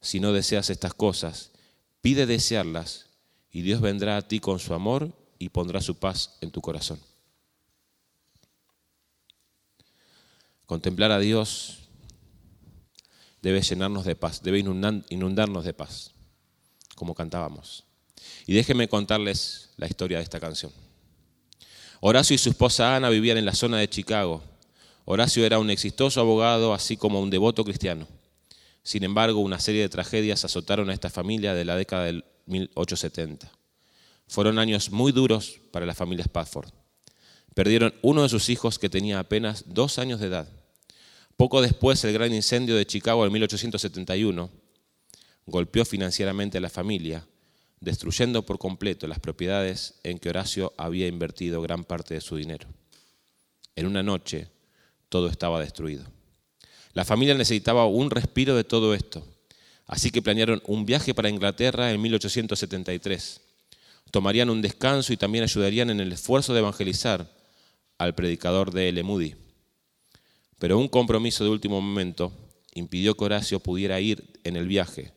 Si 0.02 0.20
no 0.20 0.34
deseas 0.34 0.68
estas 0.68 0.92
cosas, 0.92 1.52
pide 2.02 2.26
desearlas 2.26 3.06
y 3.50 3.62
Dios 3.62 3.80
vendrá 3.80 4.18
a 4.18 4.28
ti 4.28 4.38
con 4.38 4.58
su 4.58 4.74
amor 4.74 5.10
y 5.38 5.48
pondrá 5.48 5.80
su 5.80 5.94
paz 5.94 6.36
en 6.42 6.50
tu 6.50 6.60
corazón. 6.60 7.00
Contemplar 10.66 11.12
a 11.12 11.18
Dios 11.18 11.78
debe 13.40 13.62
llenarnos 13.62 14.04
de 14.04 14.16
paz, 14.16 14.42
debe 14.42 14.58
inundarnos 14.58 15.64
de 15.64 15.72
paz, 15.72 16.12
como 17.02 17.16
cantábamos. 17.16 17.82
Y 18.46 18.54
déjenme 18.54 18.86
contarles 18.86 19.70
la 19.76 19.88
historia 19.88 20.18
de 20.18 20.22
esta 20.22 20.38
canción. 20.38 20.70
Horacio 22.00 22.36
y 22.36 22.38
su 22.38 22.48
esposa 22.48 22.94
Ana 22.94 23.08
vivían 23.08 23.38
en 23.38 23.44
la 23.44 23.56
zona 23.56 23.78
de 23.78 23.90
Chicago. 23.90 24.40
Horacio 25.04 25.44
era 25.44 25.58
un 25.58 25.68
exitoso 25.68 26.20
abogado, 26.20 26.72
así 26.72 26.96
como 26.96 27.20
un 27.20 27.28
devoto 27.28 27.64
cristiano. 27.64 28.06
Sin 28.84 29.02
embargo, 29.02 29.40
una 29.40 29.58
serie 29.58 29.80
de 29.80 29.88
tragedias 29.88 30.44
azotaron 30.44 30.90
a 30.90 30.94
esta 30.94 31.10
familia 31.10 31.54
de 31.54 31.64
la 31.64 31.74
década 31.74 32.04
del 32.04 32.24
1870. 32.46 33.50
Fueron 34.28 34.60
años 34.60 34.92
muy 34.92 35.10
duros 35.10 35.58
para 35.72 35.86
la 35.86 35.96
familia 35.96 36.22
Spafford. 36.22 36.70
Perdieron 37.52 37.92
uno 38.02 38.22
de 38.22 38.28
sus 38.28 38.48
hijos 38.48 38.78
que 38.78 38.88
tenía 38.88 39.18
apenas 39.18 39.64
dos 39.66 39.98
años 39.98 40.20
de 40.20 40.28
edad. 40.28 40.48
Poco 41.36 41.62
después, 41.62 42.04
el 42.04 42.12
gran 42.12 42.32
incendio 42.32 42.76
de 42.76 42.86
Chicago 42.86 43.26
en 43.26 43.32
1871 43.32 44.61
golpeó 45.46 45.84
financieramente 45.84 46.58
a 46.58 46.60
la 46.60 46.70
familia, 46.70 47.26
destruyendo 47.80 48.46
por 48.46 48.58
completo 48.58 49.06
las 49.06 49.18
propiedades 49.18 49.94
en 50.04 50.18
que 50.18 50.28
Horacio 50.28 50.72
había 50.76 51.08
invertido 51.08 51.60
gran 51.60 51.84
parte 51.84 52.14
de 52.14 52.20
su 52.20 52.36
dinero. 52.36 52.68
En 53.74 53.86
una 53.86 54.02
noche, 54.02 54.48
todo 55.08 55.28
estaba 55.28 55.60
destruido. 55.60 56.04
La 56.94 57.04
familia 57.04 57.34
necesitaba 57.34 57.86
un 57.86 58.10
respiro 58.10 58.54
de 58.54 58.64
todo 58.64 58.94
esto, 58.94 59.26
así 59.86 60.10
que 60.10 60.22
planearon 60.22 60.62
un 60.66 60.84
viaje 60.84 61.14
para 61.14 61.28
Inglaterra 61.28 61.90
en 61.90 62.00
1873. 62.00 63.40
Tomarían 64.10 64.50
un 64.50 64.60
descanso 64.60 65.12
y 65.12 65.16
también 65.16 65.44
ayudarían 65.44 65.90
en 65.90 66.00
el 66.00 66.12
esfuerzo 66.12 66.52
de 66.52 66.60
evangelizar 66.60 67.30
al 67.98 68.14
predicador 68.14 68.72
de 68.72 68.90
L. 68.90 69.02
Moody. 69.02 69.34
Pero 70.58 70.78
un 70.78 70.88
compromiso 70.88 71.44
de 71.44 71.50
último 71.50 71.80
momento 71.80 72.32
impidió 72.74 73.16
que 73.16 73.24
Horacio 73.24 73.60
pudiera 73.60 74.00
ir 74.00 74.38
en 74.44 74.56
el 74.56 74.68
viaje. 74.68 75.12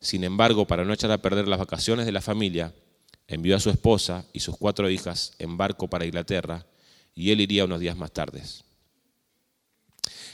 Sin 0.00 0.24
embargo, 0.24 0.66
para 0.66 0.84
no 0.84 0.92
echar 0.92 1.10
a 1.10 1.22
perder 1.22 1.48
las 1.48 1.58
vacaciones 1.58 2.06
de 2.06 2.12
la 2.12 2.20
familia, 2.20 2.74
envió 3.26 3.56
a 3.56 3.60
su 3.60 3.70
esposa 3.70 4.26
y 4.32 4.40
sus 4.40 4.56
cuatro 4.56 4.90
hijas 4.90 5.34
en 5.38 5.56
barco 5.56 5.88
para 5.88 6.04
Inglaterra 6.04 6.66
y 7.14 7.30
él 7.30 7.40
iría 7.40 7.64
unos 7.64 7.80
días 7.80 7.96
más 7.96 8.12
tarde. 8.12 8.42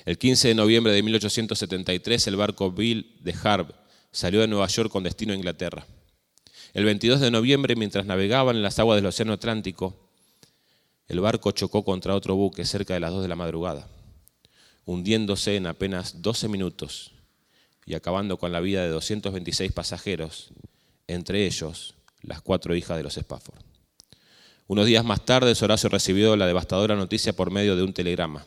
El 0.04 0.18
15 0.18 0.48
de 0.48 0.54
noviembre 0.54 0.92
de 0.92 1.02
1873 1.02 2.26
el 2.26 2.36
barco 2.36 2.72
Bill 2.72 3.16
de 3.20 3.34
Harb 3.42 3.74
salió 4.10 4.40
de 4.40 4.48
Nueva 4.48 4.66
York 4.66 4.90
con 4.90 5.04
destino 5.04 5.32
a 5.32 5.36
Inglaterra. 5.36 5.86
El 6.72 6.84
22 6.84 7.20
de 7.20 7.30
noviembre, 7.30 7.76
mientras 7.76 8.06
navegaban 8.06 8.56
en 8.56 8.62
las 8.62 8.78
aguas 8.78 8.96
del 8.96 9.06
Océano 9.06 9.32
Atlántico, 9.32 10.10
el 11.08 11.20
barco 11.20 11.50
chocó 11.50 11.84
contra 11.84 12.14
otro 12.14 12.36
buque 12.36 12.64
cerca 12.64 12.94
de 12.94 13.00
las 13.00 13.10
2 13.10 13.22
de 13.22 13.28
la 13.28 13.36
madrugada, 13.36 13.88
hundiéndose 14.84 15.56
en 15.56 15.66
apenas 15.66 16.22
12 16.22 16.48
minutos 16.48 17.12
y 17.86 17.94
acabando 17.94 18.36
con 18.36 18.52
la 18.52 18.60
vida 18.60 18.82
de 18.82 18.88
226 18.88 19.72
pasajeros, 19.72 20.50
entre 21.06 21.46
ellos 21.46 21.94
las 22.22 22.40
cuatro 22.40 22.74
hijas 22.74 22.96
de 22.96 23.02
los 23.02 23.16
Spafford. 23.16 23.58
Unos 24.66 24.86
días 24.86 25.04
más 25.04 25.24
tarde, 25.24 25.54
Horacio 25.60 25.88
recibió 25.88 26.36
la 26.36 26.46
devastadora 26.46 26.94
noticia 26.94 27.32
por 27.32 27.50
medio 27.50 27.74
de 27.74 27.82
un 27.82 27.92
telegrama. 27.92 28.46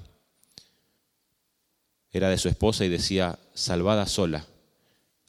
Era 2.11 2.29
de 2.29 2.37
su 2.37 2.47
esposa 2.47 2.85
y 2.85 2.89
decía, 2.89 3.37
salvada 3.53 4.05
sola, 4.05 4.45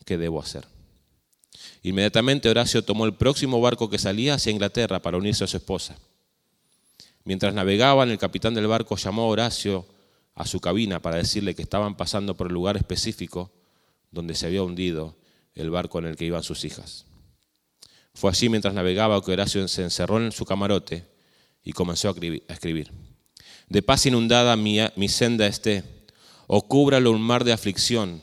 ¿qué 0.04 0.18
debo 0.18 0.40
hacer? 0.40 0.66
Inmediatamente 1.82 2.48
Horacio 2.48 2.84
tomó 2.84 3.06
el 3.06 3.14
próximo 3.14 3.60
barco 3.60 3.90
que 3.90 3.98
salía 3.98 4.34
hacia 4.34 4.52
Inglaterra 4.52 5.00
para 5.02 5.16
unirse 5.16 5.44
a 5.44 5.48
su 5.48 5.56
esposa. 5.56 5.96
Mientras 7.24 7.54
navegaban, 7.54 8.10
el 8.10 8.18
capitán 8.18 8.54
del 8.54 8.66
barco 8.66 8.96
llamó 8.96 9.22
a 9.22 9.26
Horacio 9.26 9.86
a 10.34 10.46
su 10.46 10.60
cabina 10.60 11.00
para 11.00 11.16
decirle 11.16 11.54
que 11.54 11.62
estaban 11.62 11.96
pasando 11.96 12.36
por 12.36 12.48
el 12.48 12.52
lugar 12.52 12.76
específico 12.76 13.50
donde 14.14 14.34
se 14.34 14.46
había 14.46 14.62
hundido 14.62 15.16
el 15.54 15.70
barco 15.70 15.98
en 15.98 16.06
el 16.06 16.16
que 16.16 16.24
iban 16.24 16.42
sus 16.42 16.64
hijas. 16.64 17.04
Fue 18.14 18.30
allí 18.30 18.48
mientras 18.48 18.74
navegaba 18.74 19.20
que 19.22 19.32
Horacio 19.32 19.66
se 19.68 19.82
encerró 19.82 20.18
en 20.18 20.32
su 20.32 20.44
camarote 20.44 21.06
y 21.62 21.72
comenzó 21.72 22.08
a 22.08 22.14
escribir. 22.52 22.92
De 23.68 23.82
paz 23.82 24.06
inundada 24.06 24.56
mi, 24.56 25.08
senda 25.08 25.46
esté, 25.46 25.82
o 26.46 26.66
cúbralo 26.68 27.10
un 27.10 27.20
mar 27.20 27.44
de 27.44 27.52
aflicción, 27.52 28.22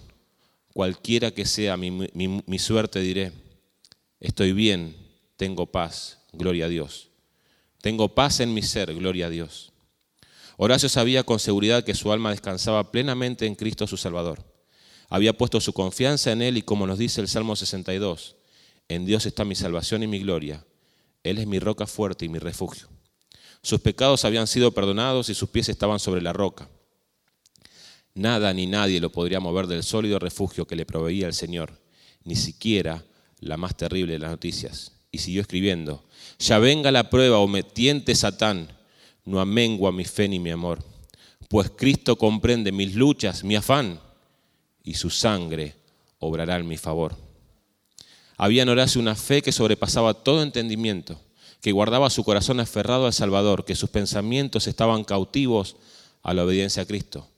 cualquiera 0.73 1.31
que 1.31 1.45
sea 1.45 1.75
mi, 1.77 1.91
mi 1.91 2.59
suerte 2.59 2.99
diré, 2.99 3.33
estoy 4.19 4.53
bien, 4.53 4.95
tengo 5.35 5.65
paz, 5.65 6.19
gloria 6.31 6.65
a 6.65 6.69
Dios. 6.69 7.09
Tengo 7.81 8.13
paz 8.13 8.39
en 8.39 8.53
mi 8.53 8.61
ser, 8.61 8.93
gloria 8.93 9.25
a 9.25 9.29
Dios. 9.29 9.71
Horacio 10.57 10.87
sabía 10.87 11.23
con 11.23 11.39
seguridad 11.39 11.83
que 11.83 11.95
su 11.95 12.11
alma 12.11 12.29
descansaba 12.29 12.91
plenamente 12.91 13.47
en 13.47 13.55
Cristo 13.55 13.87
su 13.87 13.97
Salvador. 13.97 14.50
Había 15.11 15.33
puesto 15.33 15.59
su 15.59 15.73
confianza 15.73 16.31
en 16.31 16.41
Él 16.41 16.57
y 16.57 16.61
como 16.61 16.87
nos 16.87 16.97
dice 16.97 17.19
el 17.19 17.27
Salmo 17.27 17.57
62, 17.57 18.37
en 18.87 19.05
Dios 19.05 19.25
está 19.25 19.43
mi 19.43 19.55
salvación 19.55 20.03
y 20.03 20.07
mi 20.07 20.19
gloria. 20.19 20.65
Él 21.21 21.37
es 21.37 21.45
mi 21.47 21.59
roca 21.59 21.85
fuerte 21.85 22.23
y 22.23 22.29
mi 22.29 22.39
refugio. 22.39 22.87
Sus 23.61 23.81
pecados 23.81 24.23
habían 24.23 24.47
sido 24.47 24.71
perdonados 24.71 25.27
y 25.27 25.33
sus 25.33 25.49
pies 25.49 25.67
estaban 25.67 25.99
sobre 25.99 26.21
la 26.21 26.31
roca. 26.31 26.69
Nada 28.13 28.53
ni 28.53 28.67
nadie 28.67 29.01
lo 29.01 29.11
podría 29.11 29.41
mover 29.41 29.67
del 29.67 29.83
sólido 29.83 30.17
refugio 30.17 30.65
que 30.65 30.77
le 30.77 30.85
proveía 30.85 31.27
el 31.27 31.33
Señor, 31.33 31.77
ni 32.23 32.37
siquiera 32.37 33.03
la 33.41 33.57
más 33.57 33.75
terrible 33.75 34.13
de 34.13 34.19
las 34.19 34.31
noticias. 34.31 34.93
Y 35.11 35.17
siguió 35.17 35.41
escribiendo, 35.41 36.05
ya 36.39 36.57
venga 36.57 36.89
la 36.89 37.09
prueba 37.09 37.39
o 37.39 37.49
me 37.49 37.63
tiente 37.63 38.15
Satán, 38.15 38.69
no 39.25 39.41
amengua 39.41 39.91
mi 39.91 40.05
fe 40.05 40.29
ni 40.29 40.39
mi 40.39 40.51
amor, 40.51 40.81
pues 41.49 41.69
Cristo 41.75 42.17
comprende 42.17 42.71
mis 42.71 42.95
luchas, 42.95 43.43
mi 43.43 43.57
afán, 43.57 43.99
y 44.83 44.95
su 44.95 45.09
sangre 45.09 45.75
obrará 46.19 46.57
en 46.57 46.67
mi 46.67 46.77
favor. 46.77 47.15
Había 48.37 48.63
en 48.63 48.69
una 48.69 49.15
fe 49.15 49.41
que 49.41 49.51
sobrepasaba 49.51 50.13
todo 50.13 50.41
entendimiento, 50.41 51.21
que 51.61 51.71
guardaba 51.71 52.09
su 52.09 52.23
corazón 52.23 52.59
aferrado 52.59 53.05
al 53.05 53.13
Salvador, 53.13 53.65
que 53.65 53.75
sus 53.75 53.89
pensamientos 53.89 54.67
estaban 54.67 55.03
cautivos 55.03 55.75
a 56.23 56.33
la 56.33 56.43
obediencia 56.43 56.83
a 56.83 56.85
Cristo. 56.85 57.29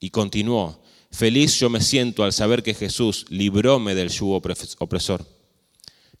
Y 0.00 0.10
continuó, 0.10 0.82
feliz 1.12 1.58
yo 1.60 1.70
me 1.70 1.80
siento 1.80 2.24
al 2.24 2.32
saber 2.32 2.62
que 2.62 2.74
Jesús 2.74 3.26
libróme 3.28 3.94
del 3.94 4.08
yugo 4.08 4.42
opresor. 4.78 5.26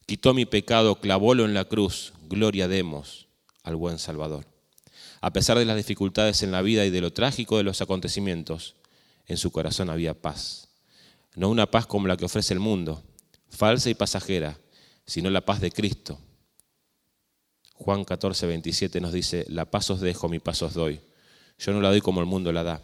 Quitó 0.06 0.34
mi 0.34 0.44
pecado, 0.44 1.00
clavólo 1.00 1.44
en 1.44 1.54
la 1.54 1.64
cruz, 1.64 2.12
gloria 2.28 2.68
demos 2.68 3.26
al 3.62 3.76
buen 3.76 3.98
Salvador. 3.98 4.46
A 5.20 5.32
pesar 5.32 5.58
de 5.58 5.64
las 5.64 5.76
dificultades 5.76 6.42
en 6.42 6.52
la 6.52 6.62
vida 6.62 6.86
y 6.86 6.90
de 6.90 7.00
lo 7.00 7.12
trágico 7.12 7.56
de 7.56 7.64
los 7.64 7.80
acontecimientos, 7.80 8.74
en 9.30 9.36
su 9.36 9.52
corazón 9.52 9.90
había 9.90 10.20
paz. 10.20 10.68
No 11.36 11.50
una 11.50 11.70
paz 11.70 11.86
como 11.86 12.08
la 12.08 12.16
que 12.16 12.24
ofrece 12.24 12.52
el 12.52 12.58
mundo, 12.58 13.04
falsa 13.48 13.88
y 13.88 13.94
pasajera, 13.94 14.58
sino 15.06 15.30
la 15.30 15.44
paz 15.44 15.60
de 15.60 15.70
Cristo. 15.70 16.18
Juan 17.74 18.04
14, 18.04 18.48
27 18.48 19.00
nos 19.00 19.12
dice, 19.12 19.46
la 19.48 19.70
paz 19.70 19.88
os 19.90 20.00
dejo, 20.00 20.28
mi 20.28 20.40
paz 20.40 20.62
os 20.62 20.74
doy. 20.74 21.00
Yo 21.60 21.72
no 21.72 21.80
la 21.80 21.90
doy 21.90 22.00
como 22.00 22.18
el 22.18 22.26
mundo 22.26 22.52
la 22.52 22.64
da. 22.64 22.82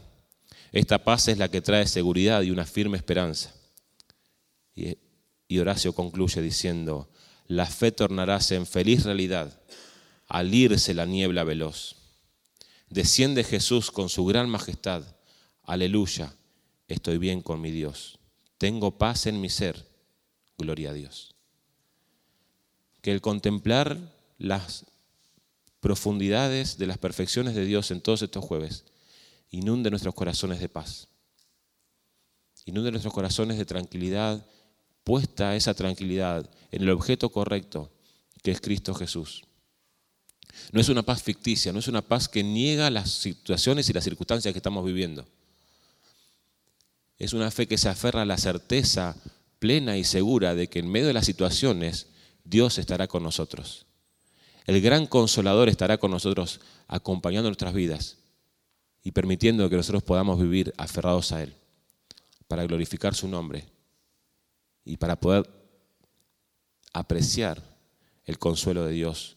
Esta 0.71 1.03
paz 1.03 1.27
es 1.27 1.39
la 1.39 1.49
que 1.49 1.61
trae 1.61 1.85
seguridad 1.89 2.43
y 2.43 2.53
una 2.53 2.65
firme 2.65 2.97
esperanza. 2.97 3.53
Y 4.73 5.59
Horacio 5.59 5.95
concluye 5.95 6.41
diciendo, 6.41 7.11
la 7.49 7.67
fe 7.67 7.91
tornaráse 7.91 8.55
en 8.55 8.67
feliz 8.67 9.03
realidad 9.03 9.61
al 10.29 10.55
irse 10.55 10.95
la 10.95 11.07
niebla 11.07 11.43
veloz. 11.43 11.97
Desciende 12.89 13.43
Jesús 13.43 13.91
con 13.91 14.09
su 14.09 14.25
gran 14.27 14.49
majestad. 14.49 15.16
Aleluya, 15.67 16.33
estoy 16.87 17.19
bien 17.19 17.43
con 17.43 17.61
mi 17.61 17.73
Dios. 17.73 18.21
Tengo 18.57 18.99
paz 18.99 19.27
en 19.27 19.41
mi 19.41 19.49
ser 19.49 19.85
Gloria 20.57 20.91
a 20.91 20.93
Dios. 20.93 21.35
Que 23.03 23.11
el 23.11 23.21
contemplar 23.21 23.99
las 24.39 24.87
profundidades 25.81 26.79
de 26.79 26.87
las 26.87 26.99
perfecciones 26.99 27.55
de 27.57 27.65
Dios 27.65 27.91
en 27.91 28.01
todos 28.01 28.23
estos 28.23 28.45
jueves 28.45 28.85
inunde 29.51 29.91
nuestros 29.91 30.15
corazones 30.15 30.61
de 30.61 30.69
paz. 30.69 31.09
Inunde 32.65 32.93
nuestros 32.93 33.13
corazones 33.13 33.59
de 33.59 33.65
tranquilidad, 33.65 34.47
puesta 35.03 35.57
esa 35.57 35.75
tranquilidad 35.75 36.49
en 36.71 36.83
el 36.83 36.91
objeto 36.91 37.31
correcto 37.31 37.93
que 38.43 38.53
es 38.53 38.61
Cristo 38.61 38.95
Jesús. 38.95 39.43
No 40.71 40.81
es 40.81 40.89
una 40.89 41.03
paz 41.03 41.25
ficticia, 41.25 41.73
no 41.73 41.81
es 41.81 41.89
una 41.89 42.03
paz 42.03 42.29
que 42.29 42.45
niega 42.45 42.89
las 42.89 43.11
situaciones 43.11 43.91
y 43.91 43.93
las 43.93 44.05
circunstancias 44.05 44.53
que 44.53 44.59
estamos 44.59 44.85
viviendo. 44.85 45.27
Es 47.19 47.33
una 47.33 47.51
fe 47.51 47.67
que 47.67 47.79
se 47.79 47.89
aferra 47.89 48.23
a 48.23 48.27
la 48.27 48.39
certeza 48.39 49.17
plena 49.59 49.97
y 49.97 50.05
segura 50.05 50.55
de 50.55 50.69
que 50.69 50.81
en 50.81 50.91
medio 50.91 51.07
de 51.07 51.15
las 51.15 51.27
situaciones 51.27 52.09
Dios 52.45 52.79
estará 52.79 53.09
con 53.09 53.23
nosotros. 53.23 53.87
El 54.67 54.81
gran 54.81 55.07
consolador 55.07 55.69
estará 55.69 55.99
con 55.99 56.11
nosotros 56.11 56.61
acompañando 56.89 57.49
nuestras 57.49 57.73
vidas 57.73 58.19
y 59.03 59.13
permitiendo 59.13 59.71
que 59.71 59.77
nosotros 59.77 60.03
podamos 60.03 60.41
vivir 60.41 60.75
aferrados 60.77 61.33
a 61.33 61.43
Él 61.43 61.55
para 62.49 62.65
glorificar 62.65 63.15
su 63.15 63.29
nombre 63.29 63.65
y 64.85 64.97
para 64.97 65.17
poder 65.17 65.49
apreciar 66.93 67.63
el 68.25 68.39
consuelo 68.39 68.85
de 68.85 68.93
Dios 68.93 69.37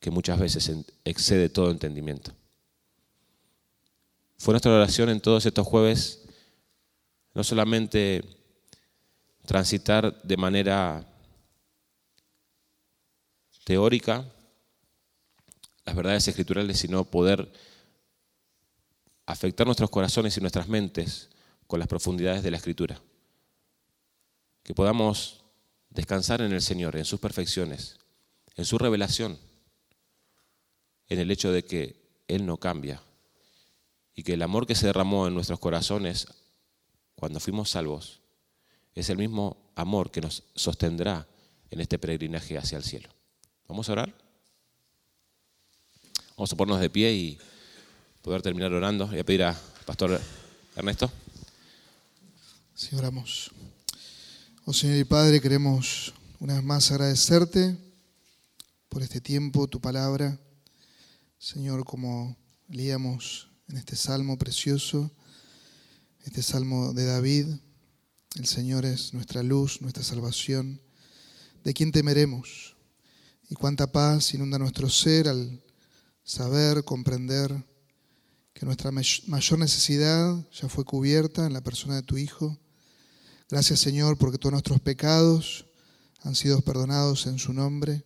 que 0.00 0.10
muchas 0.10 0.38
veces 0.38 0.70
excede 1.04 1.48
todo 1.48 1.70
entendimiento. 1.70 2.32
Fue 4.36 4.52
nuestra 4.52 4.72
oración 4.72 5.08
en 5.08 5.20
todos 5.20 5.46
estos 5.46 5.66
jueves 5.66 6.27
no 7.38 7.44
solamente 7.44 8.24
transitar 9.46 10.20
de 10.24 10.36
manera 10.36 11.06
teórica 13.62 14.28
las 15.84 15.94
verdades 15.94 16.26
escriturales, 16.26 16.80
sino 16.80 17.04
poder 17.04 17.52
afectar 19.24 19.68
nuestros 19.68 19.88
corazones 19.88 20.36
y 20.36 20.40
nuestras 20.40 20.66
mentes 20.66 21.28
con 21.68 21.78
las 21.78 21.86
profundidades 21.86 22.42
de 22.42 22.50
la 22.50 22.56
escritura. 22.56 23.00
que 24.64 24.74
podamos 24.74 25.44
descansar 25.90 26.40
en 26.40 26.52
el 26.52 26.60
Señor, 26.60 26.96
en 26.96 27.04
sus 27.04 27.20
perfecciones, 27.20 27.98
en 28.56 28.64
su 28.64 28.78
revelación, 28.78 29.38
en 31.06 31.20
el 31.20 31.30
hecho 31.30 31.52
de 31.52 31.64
que 31.64 32.02
Él 32.26 32.46
no 32.46 32.56
cambia 32.56 33.00
y 34.12 34.24
que 34.24 34.32
el 34.32 34.42
amor 34.42 34.66
que 34.66 34.74
se 34.74 34.86
derramó 34.88 35.28
en 35.28 35.34
nuestros 35.34 35.60
corazones 35.60 36.26
cuando 37.18 37.40
fuimos 37.40 37.70
salvos 37.70 38.20
es 38.94 39.10
el 39.10 39.18
mismo 39.18 39.56
amor 39.74 40.12
que 40.12 40.20
nos 40.20 40.44
sostendrá 40.54 41.26
en 41.68 41.80
este 41.80 41.98
peregrinaje 41.98 42.56
hacia 42.56 42.78
el 42.78 42.84
cielo. 42.84 43.08
¿Vamos 43.66 43.88
a 43.88 43.92
orar? 43.92 44.14
Vamos 46.36 46.52
a 46.52 46.56
ponernos 46.56 46.80
de 46.80 46.90
pie 46.90 47.12
y 47.12 47.38
poder 48.22 48.40
terminar 48.40 48.72
orando. 48.72 49.08
Voy 49.08 49.18
a 49.18 49.24
pedir 49.24 49.42
a 49.42 49.60
Pastor 49.84 50.20
Ernesto. 50.76 51.10
Sí, 52.74 52.94
oramos. 52.94 53.50
Oh 54.64 54.72
Señor 54.72 54.98
y 54.98 55.04
Padre, 55.04 55.40
queremos 55.40 56.14
una 56.38 56.54
vez 56.54 56.62
más 56.62 56.90
agradecerte 56.92 57.76
por 58.88 59.02
este 59.02 59.20
tiempo, 59.20 59.66
tu 59.66 59.80
palabra. 59.80 60.38
Señor, 61.36 61.84
como 61.84 62.36
leíamos 62.68 63.48
en 63.68 63.76
este 63.76 63.96
salmo 63.96 64.38
precioso, 64.38 65.10
este 66.28 66.42
salmo 66.42 66.92
de 66.92 67.06
David, 67.06 67.46
el 68.36 68.46
Señor 68.46 68.84
es 68.84 69.14
nuestra 69.14 69.42
luz, 69.42 69.80
nuestra 69.80 70.04
salvación. 70.04 70.80
¿De 71.64 71.74
quién 71.74 71.90
temeremos? 71.90 72.76
Y 73.50 73.54
cuánta 73.54 73.90
paz 73.90 74.34
inunda 74.34 74.58
nuestro 74.58 74.88
ser 74.88 75.28
al 75.28 75.62
saber, 76.22 76.84
comprender 76.84 77.64
que 78.52 78.66
nuestra 78.66 78.90
mayor 78.92 79.58
necesidad 79.58 80.46
ya 80.52 80.68
fue 80.68 80.84
cubierta 80.84 81.46
en 81.46 81.52
la 81.52 81.62
persona 81.62 81.96
de 81.96 82.02
tu 82.02 82.16
Hijo 82.16 82.58
Gracias 83.50 83.80
Señor 83.80 84.18
porque 84.18 84.36
todos 84.36 84.52
nuestros 84.52 84.78
pecados 84.78 85.64
han 86.20 86.34
sido 86.34 86.60
perdonados 86.60 87.26
en 87.26 87.38
su 87.38 87.54
nombre 87.54 88.04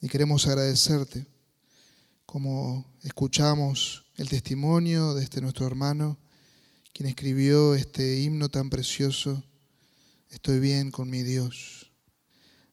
y 0.00 0.08
queremos 0.08 0.48
agradecerte 0.48 1.28
como 2.26 2.84
escuchamos 3.04 4.06
el 4.16 4.28
testimonio 4.28 5.14
de 5.14 5.22
este 5.22 5.40
nuestro 5.40 5.64
hermano, 5.64 6.18
quien 6.92 7.08
escribió 7.08 7.74
este 7.74 8.20
himno 8.20 8.48
tan 8.48 8.70
precioso, 8.70 9.42
Estoy 10.30 10.60
bien 10.60 10.90
con 10.90 11.08
mi 11.08 11.22
Dios. 11.22 11.90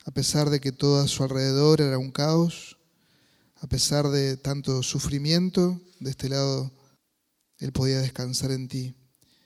A 0.03 0.11
pesar 0.11 0.49
de 0.49 0.59
que 0.59 0.73
todo 0.73 0.99
a 0.99 1.07
su 1.07 1.23
alrededor 1.23 1.79
era 1.79 1.97
un 1.97 2.11
caos, 2.11 2.77
a 3.55 3.67
pesar 3.67 4.09
de 4.09 4.35
tanto 4.35 4.83
sufrimiento, 4.83 5.79
de 5.99 6.09
este 6.09 6.27
lado 6.27 6.73
él 7.57 7.71
podía 7.71 7.99
descansar 7.99 8.51
en 8.51 8.67
ti 8.67 8.93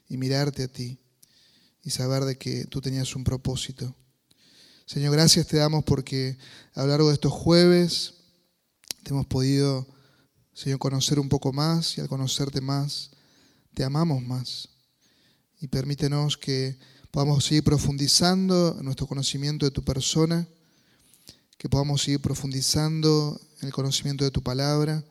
y 0.07 0.17
mirarte 0.17 0.63
a 0.63 0.67
ti 0.67 0.99
y 1.83 1.91
saber 1.91 2.25
de 2.25 2.35
que 2.35 2.65
tú 2.65 2.81
tenías 2.81 3.15
un 3.15 3.23
propósito. 3.23 3.95
Señor, 4.87 5.13
gracias 5.13 5.45
te 5.45 5.57
damos 5.57 5.83
porque 5.83 6.35
a 6.73 6.81
lo 6.81 6.87
largo 6.87 7.09
de 7.09 7.13
estos 7.13 7.31
jueves 7.31 8.15
te 9.03 9.11
hemos 9.11 9.27
podido, 9.27 9.87
Señor, 10.51 10.79
conocer 10.79 11.19
un 11.19 11.29
poco 11.29 11.53
más 11.53 11.95
y 11.99 12.01
al 12.01 12.07
conocerte 12.07 12.59
más, 12.59 13.11
te 13.73 13.83
amamos 13.83 14.21
más. 14.21 14.69
Y 15.61 15.67
permítenos 15.67 16.37
que 16.37 16.77
podamos 17.11 17.45
seguir 17.45 17.63
profundizando 17.63 18.75
en 18.77 18.85
nuestro 18.85 19.07
conocimiento 19.07 19.65
de 19.65 19.71
tu 19.71 19.83
persona, 19.83 20.47
que 21.57 21.69
podamos 21.69 22.03
seguir 22.03 22.21
profundizando 22.21 23.39
en 23.61 23.67
el 23.67 23.73
conocimiento 23.73 24.23
de 24.23 24.31
tu 24.31 24.41
palabra. 24.41 25.03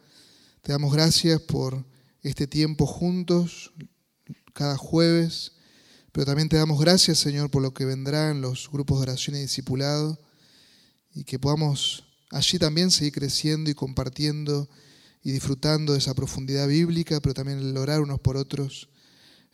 Te 0.63 0.73
damos 0.73 0.93
gracias 0.93 1.41
por 1.43 1.85
este 2.23 2.47
tiempo 2.47 2.87
juntos, 2.87 3.73
cada 4.55 4.77
jueves 4.77 5.53
pero 6.19 6.27
también 6.27 6.49
te 6.49 6.57
damos 6.57 6.81
gracias, 6.81 7.19
Señor, 7.19 7.49
por 7.49 7.63
lo 7.63 7.73
que 7.73 7.85
vendrá 7.85 8.31
en 8.31 8.41
los 8.41 8.69
grupos 8.73 8.99
de 8.99 9.03
oración 9.03 9.37
y 9.37 9.41
discipulado 9.41 10.19
y 11.15 11.23
que 11.23 11.39
podamos 11.39 12.05
allí 12.31 12.59
también 12.59 12.91
seguir 12.91 13.13
creciendo 13.13 13.71
y 13.71 13.75
compartiendo 13.75 14.69
y 15.23 15.33
disfrutando 15.33 15.93
de 15.93 15.99
esa 15.99 16.15
profundidad 16.15 16.69
bíblica, 16.69 17.21
pero 17.21 17.35
también 17.35 17.59
el 17.59 17.77
orar 17.77 18.01
unos 18.01 18.21
por 18.21 18.37
otros, 18.37 18.89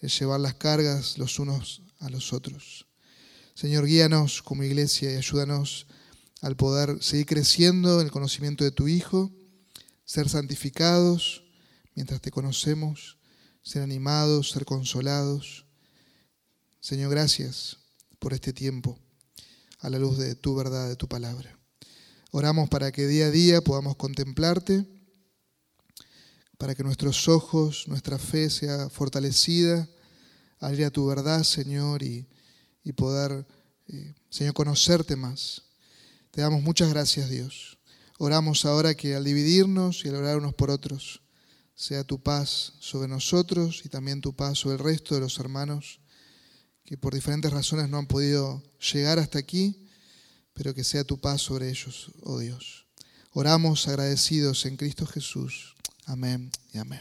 el 0.00 0.11
llevar 0.11 0.40
las 0.40 0.55
cargas 0.55 1.18
los 1.18 1.38
unos 1.38 1.83
a 2.00 2.11
los 2.11 2.33
otros. 2.33 2.87
Señor, 3.55 3.87
guíanos 3.87 4.42
como 4.42 4.64
iglesia 4.64 5.12
y 5.12 5.16
ayúdanos 5.16 5.87
al 6.40 6.57
poder 6.57 7.03
seguir 7.03 7.27
creciendo 7.27 8.00
en 8.00 8.07
el 8.07 8.12
conocimiento 8.12 8.64
de 8.64 8.70
tu 8.70 8.88
Hijo, 8.88 9.33
ser 10.05 10.29
santificados 10.29 11.44
mientras 11.94 12.20
te 12.20 12.31
conocemos, 12.31 13.18
ser 13.62 13.83
animados, 13.83 14.50
ser 14.50 14.64
consolados 14.64 15.64
Señor, 16.85 17.11
gracias 17.11 17.79
por 18.18 18.35
este 18.35 18.53
tiempo 18.53 18.98
a 19.81 19.88
la 19.88 19.98
luz 19.98 20.18
de 20.18 20.35
tu 20.35 20.55
verdad, 20.55 20.87
de 20.87 20.96
tu 20.96 21.09
palabra. 21.09 21.59
Oramos 22.31 22.68
para 22.68 22.92
que 22.92 23.07
día 23.07 23.29
a 23.29 23.31
día 23.31 23.62
podamos 23.62 23.96
contemplarte, 23.96 24.85
para 26.59 26.75
que 26.75 26.83
nuestros 26.83 27.29
ojos, 27.29 27.87
nuestra 27.88 28.19
fe 28.19 28.51
sea 28.51 28.88
fortalecida 28.88 29.88
al 30.61 30.79
ir 30.79 30.85
a 30.85 30.90
tu 30.90 31.07
verdad, 31.07 31.43
Señor, 31.43 32.03
y, 32.03 32.27
poder, 32.97 33.47
eh, 33.88 34.14
Señor, 34.31 34.55
conocerte 34.55 35.17
más. 35.17 35.62
Te 36.31 36.40
damos 36.40 36.62
muchas 36.62 36.88
gracias, 36.90 37.29
Dios. 37.29 37.79
Oramos 38.19 38.64
ahora 38.64 38.95
que 38.95 39.14
al 39.14 39.25
dividirnos 39.25 40.05
y 40.05 40.09
al 40.09 40.17
orar 40.17 40.38
unos 40.38 40.55
por 40.55 40.71
otros, 40.71 41.23
sea 41.75 42.05
tu 42.05 42.23
paz 42.23 42.75
sobre 42.79 43.09
nosotros 43.09 43.83
y 43.85 43.88
también 43.88 44.21
tu 44.21 44.35
paz 44.35 44.59
sobre 44.59 44.77
el 44.77 44.85
resto 44.85 45.14
de 45.14 45.21
los 45.21 45.38
hermanos 45.38 46.01
que 46.85 46.99
por 46.99 47.14
diferentes 47.14 47.53
razones 47.53 47.88
no 47.88 47.99
han 47.99 48.07
podido 48.07 48.62
llegar 48.93 49.19
hasta 49.19 49.38
aquí, 49.38 49.88
pero 50.53 50.75
que 50.75 50.85
sea 50.85 51.05
tu 51.05 51.19
paz 51.19 51.40
sobre 51.40 51.71
ellos, 51.71 52.12
oh 52.23 52.38
Dios. 52.38 52.87
Oramos 53.33 53.88
agradecidos 53.88 54.67
en 54.67 54.77
Cristo 54.77 55.07
Jesús. 55.07 55.74
Amén 56.07 56.51
y 56.73 56.79
amén. 56.79 57.01